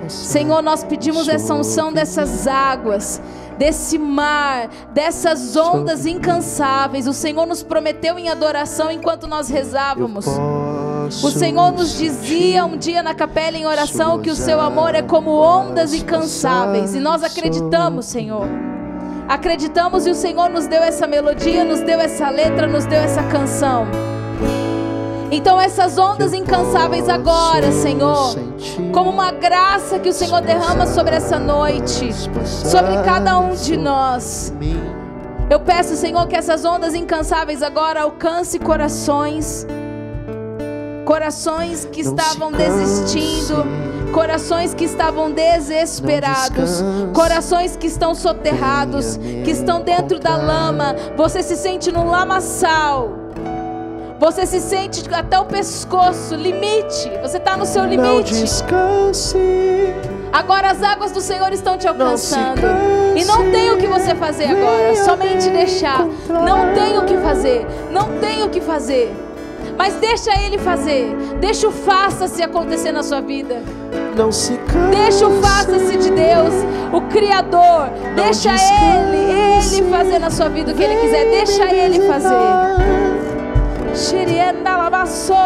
[0.08, 3.20] Senhor, nós pedimos essa unção dessas águas,
[3.58, 7.06] desse mar, dessas ondas incansáveis.
[7.06, 10.26] O Senhor nos prometeu em adoração enquanto nós rezávamos.
[11.22, 15.02] O Senhor nos dizia um dia na capela em oração que o seu amor é
[15.02, 16.94] como ondas incansáveis.
[16.94, 18.46] E nós acreditamos, Senhor.
[19.28, 23.22] Acreditamos e o Senhor nos deu essa melodia, nos deu essa letra, nos deu essa
[23.24, 23.86] canção.
[25.30, 28.34] Então, essas ondas incansáveis agora, Senhor,
[28.92, 32.10] como uma graça que o Senhor derrama sobre essa noite,
[32.46, 34.52] sobre cada um de nós.
[35.50, 39.66] Eu peço, Senhor, que essas ondas incansáveis agora alcance corações,
[41.04, 43.64] corações que estavam desistindo,
[44.12, 46.82] corações que estavam desesperados,
[47.14, 50.94] corações que estão soterrados, que estão dentro da lama.
[51.16, 53.27] Você se sente no lamaçal.
[54.18, 57.10] Você se sente até o pescoço, limite.
[57.22, 58.34] Você está no seu Não limite.
[58.34, 59.38] descanse.
[60.32, 62.60] Agora as águas do Senhor estão te Não alcançando.
[62.60, 63.20] canse.
[63.20, 66.04] E não tem o que você fazer agora, somente me deixar.
[66.28, 69.14] Não tem o que fazer, não tem o que fazer.
[69.76, 71.14] Mas deixa ele fazer.
[71.40, 73.62] Deixa o faça-se acontecer na sua vida.
[74.16, 74.96] Não se canse.
[74.96, 76.54] Deixa o faça-se de Deus,
[76.92, 77.88] o Criador.
[78.16, 78.72] Deixa descanse.
[79.14, 81.24] ele, ele na sua vida o que Ele quiser.
[81.30, 83.27] Deixa Ele fazer.
[83.94, 85.36] Shirienda labassou.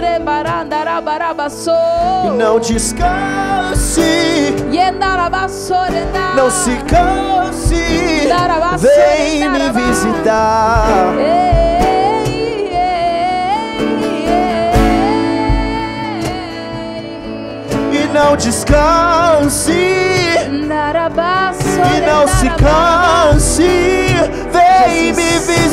[0.00, 2.34] Rebarandarabarabasou.
[2.36, 4.54] Não descanse,
[6.36, 7.82] não se canse.
[8.78, 10.84] Vem me visitar.
[17.92, 20.48] E não descanse, e
[22.06, 23.62] não se canse.
[24.52, 25.71] Vem me visitar.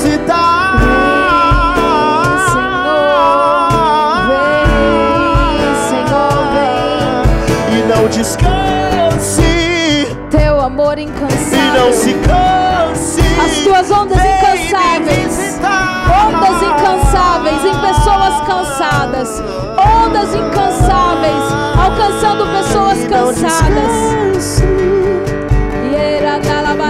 [23.33, 24.61] Cansadas.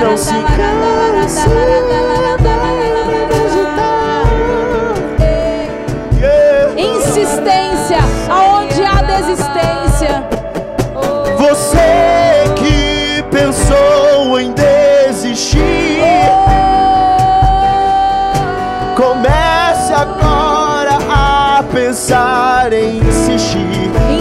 [0.01, 0.33] Não se
[1.31, 2.18] Yeah.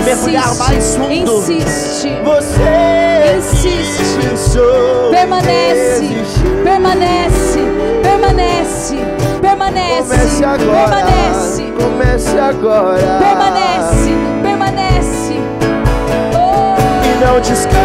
[0.09, 1.37] Mergulhar mais fundo.
[1.39, 4.59] insiste, Você Insiste.
[5.11, 6.25] permanece,
[6.65, 7.61] permanece,
[8.03, 8.97] permanece,
[9.41, 14.11] permanece, comece agora, permanece, comece agora, permanece,
[14.43, 15.35] permanece.
[17.05, 17.79] e não descanse.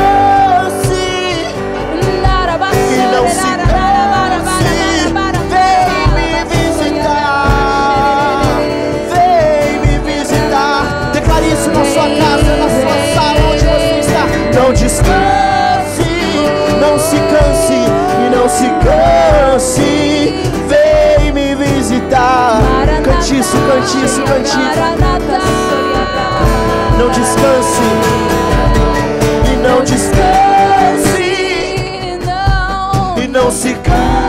[2.92, 3.63] E não se
[18.44, 20.34] não se canse.
[20.68, 22.60] Vem me visitar.
[23.22, 24.22] Isso, cante isso.
[26.98, 27.82] Não descanse
[29.52, 31.24] e não descanse
[33.24, 34.23] e não se canse,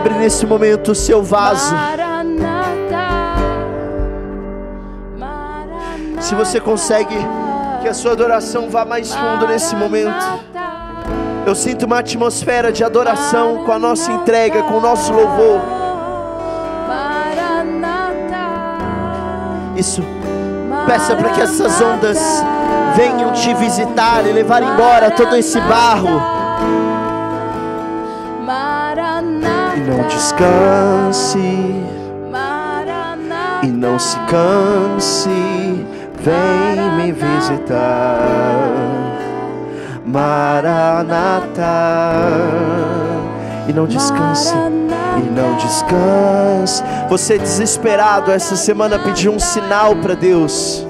[0.00, 1.74] quebre nesse momento o seu vaso.
[6.20, 7.14] Se você consegue
[7.82, 10.40] que a sua adoração vá mais fundo nesse momento.
[11.46, 15.60] Eu sinto uma atmosfera de adoração com a nossa entrega, com o nosso louvor.
[19.76, 20.02] Isso.
[20.86, 22.18] Peça para que essas ondas
[22.96, 26.29] venham te visitar e levar embora todo esse barro.
[29.80, 31.38] E não descanse,
[33.62, 35.30] e não se canse,
[36.20, 38.20] vem me visitar.
[40.04, 41.64] Maranata,
[43.68, 44.52] e não descanse.
[44.52, 46.84] E não descanse.
[47.08, 50.86] Você desesperado essa semana pediu um sinal para Deus.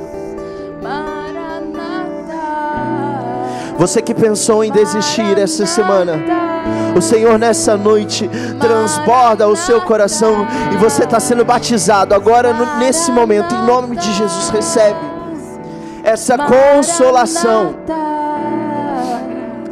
[3.79, 6.50] Você que pensou em desistir essa semana,
[6.97, 8.29] o Senhor nessa noite
[8.59, 14.13] transborda o seu coração e você está sendo batizado agora nesse momento, em nome de
[14.13, 14.99] Jesus, recebe
[16.03, 17.77] essa consolação.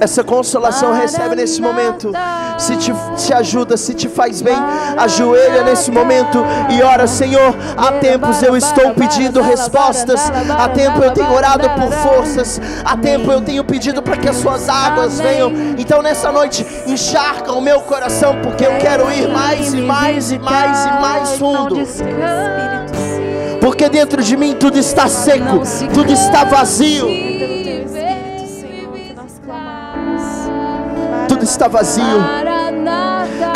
[0.01, 2.13] Essa consolação recebe nesse momento.
[2.59, 4.57] Se te, ajuda, se te faz bem,
[4.97, 7.57] ajoelha nesse momento e ora, Senhor.
[7.77, 13.31] Há tempos eu estou pedindo respostas, há tempo eu tenho orado por forças, há tempo
[13.31, 15.53] eu tenho pedido para que as suas águas venham.
[15.79, 20.39] Então nessa noite, encharca o meu coração, porque eu quero ir mais e mais e
[20.39, 21.77] mais e mais fundo.
[23.61, 27.07] Porque dentro de mim tudo está seco, tudo está vazio.
[31.29, 32.48] Tudo está vazio.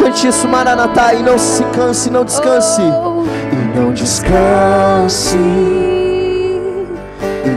[0.03, 2.83] Cante isso, Maranatá, e não se canse, não descanse.
[2.83, 6.89] E não descanse, e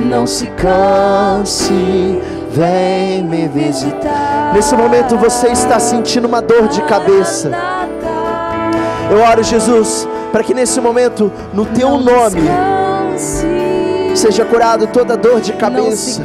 [0.06, 2.22] não se canse.
[2.52, 4.52] Vem me visitar.
[4.54, 7.50] Nesse momento você está sentindo uma dor de cabeça.
[9.10, 12.48] Eu oro, Jesus, para que nesse momento, no teu nome,
[14.14, 16.24] seja curado toda dor de cabeça.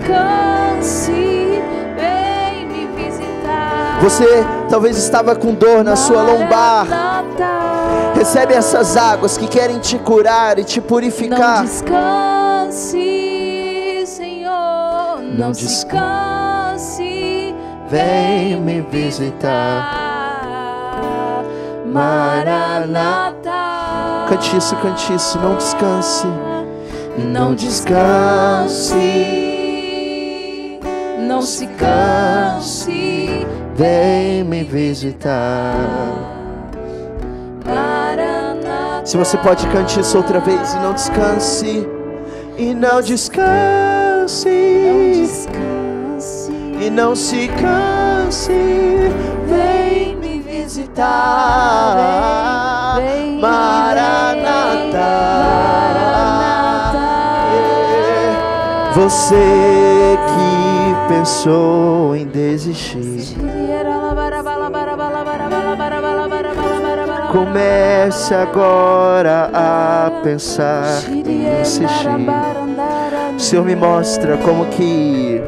[4.02, 4.24] Você
[4.68, 6.86] talvez estava com dor na sua lombar.
[8.14, 11.62] Recebe essas águas que querem te curar e te Não purificar.
[11.62, 12.98] descanse,
[14.06, 15.20] Senhor.
[15.22, 17.54] Não, Não descanse.
[17.88, 19.96] Vem me visitar.
[21.86, 23.50] Maranata.
[24.28, 26.26] Cante isso, cante isso, não descanse.
[27.18, 29.49] Não descanse.
[31.40, 33.46] Não se canse.
[33.74, 35.74] Vem me visitar.
[39.06, 41.88] Se você pode cante isso outra vez e não descanse.
[42.58, 44.50] E não descanse.
[44.50, 46.52] Não descanse.
[46.78, 48.52] E não se canse.
[49.48, 51.96] Vem me visitar.
[52.96, 54.42] Vem, vem, Maranata.
[54.92, 56.20] Maranata.
[58.94, 60.59] Você que
[61.10, 63.36] pensou em desistir.
[67.32, 72.06] Comece agora a pensar em insistir.
[73.36, 75.40] O Senhor me mostra como que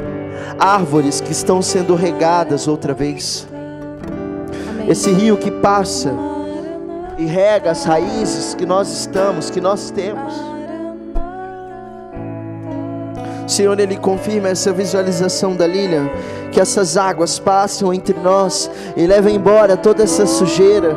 [0.58, 3.46] árvores que estão sendo regadas outra vez.
[4.88, 6.12] Esse rio que passa
[7.16, 10.51] e rega as raízes que nós estamos, que nós temos.
[13.52, 16.10] Senhor, Ele confirma essa visualização da Lilian,
[16.50, 20.96] que essas águas passam entre nós e levam embora toda essa sujeira.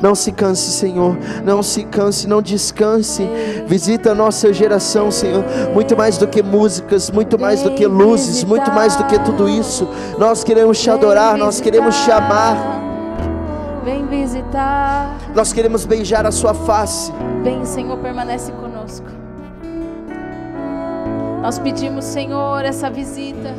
[0.00, 1.16] Não se canse, Senhor.
[1.44, 3.28] Não se canse, não descanse.
[3.66, 5.44] Visita a nossa geração, Senhor.
[5.74, 9.48] Muito mais do que músicas, muito mais do que luzes, muito mais do que tudo
[9.48, 9.88] isso.
[10.16, 12.56] Nós queremos te adorar, nós queremos te amar.
[13.84, 15.16] Vem visitar.
[15.34, 17.12] Nós queremos beijar a sua face.
[17.42, 18.67] Vem, Senhor, permanece conosco.
[21.48, 23.54] Nós pedimos, Senhor, essa visita.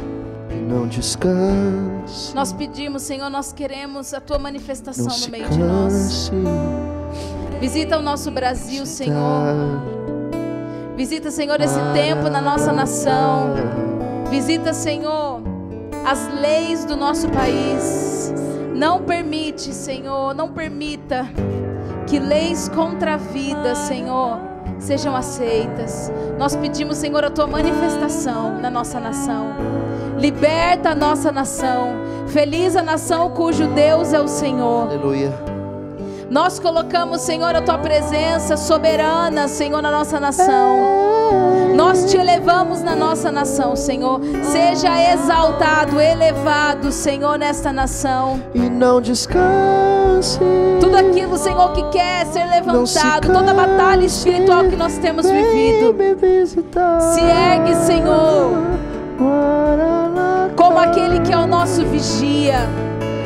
[0.67, 2.35] Não descanse.
[2.35, 6.29] Nós pedimos, Senhor, nós queremos a tua manifestação Não no meio de nós.
[6.29, 6.31] canse.
[7.59, 9.55] Visita o nosso Brasil, Senhor.
[10.95, 13.55] Visita, Senhor, esse tempo na nossa nação.
[14.29, 15.41] Visita, Senhor,
[16.05, 18.31] as leis do nosso país.
[18.75, 21.27] Não permite, Senhor, não permita
[22.05, 24.48] que leis contra a vida, Senhor,
[24.79, 26.11] sejam aceitas.
[26.37, 29.47] Nós pedimos, Senhor, a tua manifestação na nossa nação.
[30.17, 31.95] Liberta a nossa nação.
[32.27, 34.87] Feliz a nação cujo Deus é o Senhor.
[34.87, 35.33] Aleluia.
[36.29, 40.99] Nós colocamos, Senhor, a tua presença soberana, Senhor, na nossa nação.
[41.75, 44.19] Nós te elevamos na nossa nação, Senhor.
[44.43, 48.43] Seja exaltado, elevado, Senhor, nesta nação.
[48.53, 49.98] E não descanse.
[50.79, 55.95] Tudo aquilo, Senhor, que quer ser levantado, toda a batalha espiritual que nós temos vivido.
[56.99, 58.51] Se ergue, Senhor,
[60.55, 62.67] como aquele que é o nosso vigia,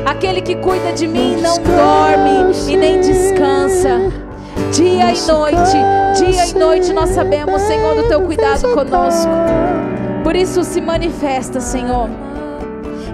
[0.05, 4.11] aquele que cuida de mim, não dorme e nem descansa.
[4.71, 5.77] Dia e noite,
[6.17, 9.31] dia e noite nós sabemos, Senhor, do teu cuidado conosco.
[10.23, 12.09] Por isso se manifesta, Senhor.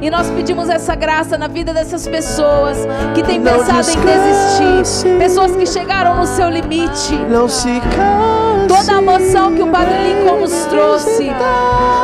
[0.01, 2.77] E nós pedimos essa graça na vida dessas pessoas
[3.13, 7.15] que têm Não pensado em desistir, pessoas que chegaram no seu limite.
[7.29, 8.67] Não se canse.
[8.67, 11.29] Toda a emoção que o Padre Lincoln nos trouxe,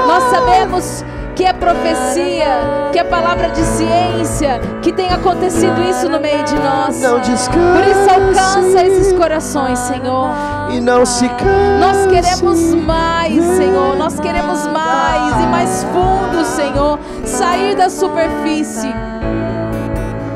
[0.08, 1.06] nós sabemos
[1.36, 6.56] que é profecia, que é palavra de ciência, que tem acontecido isso no meio de
[6.56, 7.02] nós.
[7.02, 7.50] Não descanse.
[7.50, 10.30] Por isso alcança esses corações, Senhor.
[10.72, 11.80] E não se canse.
[11.80, 13.98] Nós queremos mais, Senhor.
[13.98, 17.00] Nós queremos mais e mais fundo, Senhor.
[17.26, 18.94] Sair da superfície.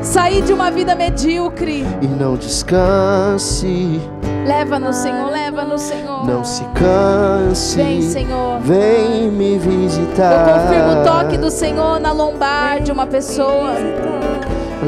[0.02, 1.86] Sair de uma vida medíocre.
[2.02, 4.00] E não descanse.
[4.46, 5.30] Leva-nos, Senhor.
[5.30, 6.26] Leva-nos, Senhor.
[6.26, 7.76] Não se canse.
[7.76, 8.60] Vem, Senhor.
[8.60, 10.32] Vem me visitar.
[10.32, 13.74] Eu confirmo o toque do Senhor na lombar de uma pessoa.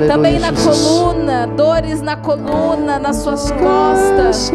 [0.09, 4.51] Também na coluna, dores na coluna, nas suas costas,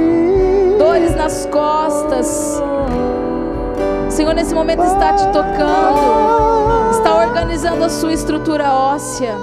[0.80, 2.60] dores nas costas.
[4.08, 9.36] O Senhor nesse momento está te tocando, está organizando a sua estrutura óssea.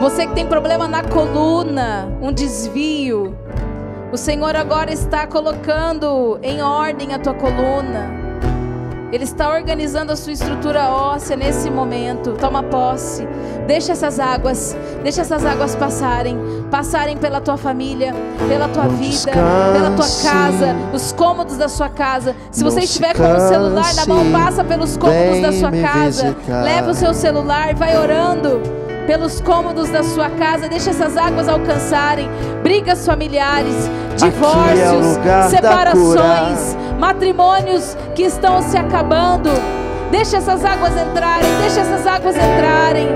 [0.00, 3.36] Você que tem problema na coluna, um desvio,
[4.12, 8.28] o Senhor agora está colocando em ordem a tua coluna.
[9.10, 12.32] Ele está organizando a sua estrutura óssea nesse momento.
[12.32, 13.26] Toma posse.
[13.66, 16.38] Deixa essas águas, deixa essas águas passarem,
[16.70, 18.14] passarem pela tua família,
[18.48, 19.32] pela tua vida,
[19.72, 22.34] pela tua casa, os cômodos da sua casa.
[22.50, 26.36] Se você estiver com o celular na mão, passa pelos cômodos da sua casa.
[26.46, 32.28] Leva o seu celular, vai orando pelos cômodos da sua casa, deixa essas águas alcançarem
[32.62, 33.74] brigas familiares,
[34.12, 39.48] é divórcios, da separações, matrimônios que estão se acabando.
[40.10, 43.08] Deixa essas águas entrarem, deixa essas águas entrarem.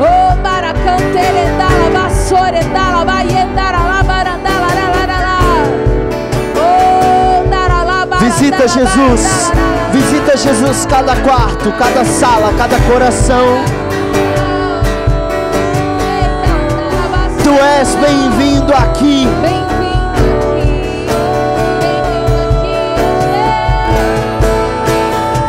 [0.00, 3.03] Oh, maracantere andala vasore andala
[8.44, 9.52] Visita Jesus.
[9.90, 13.64] Visita Jesus cada quarto, cada sala, cada coração.
[17.42, 19.26] Tu és bem-vindo aqui.
[19.38, 19.64] Aqui.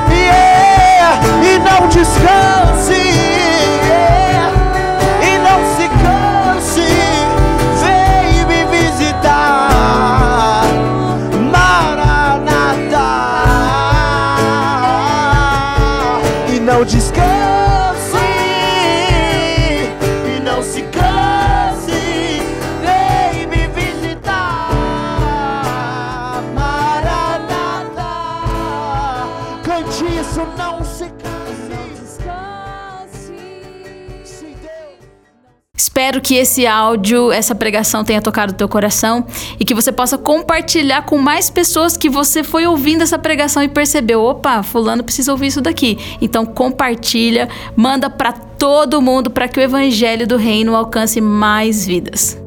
[0.10, 2.65] Yeah, e não descanse.
[36.16, 39.26] Espero que esse áudio, essa pregação tenha tocado o teu coração
[39.60, 43.68] e que você possa compartilhar com mais pessoas que você foi ouvindo essa pregação e
[43.68, 45.98] percebeu, opa, fulano precisa ouvir isso daqui.
[46.22, 52.45] Então compartilha, manda para todo mundo para que o evangelho do reino alcance mais vidas.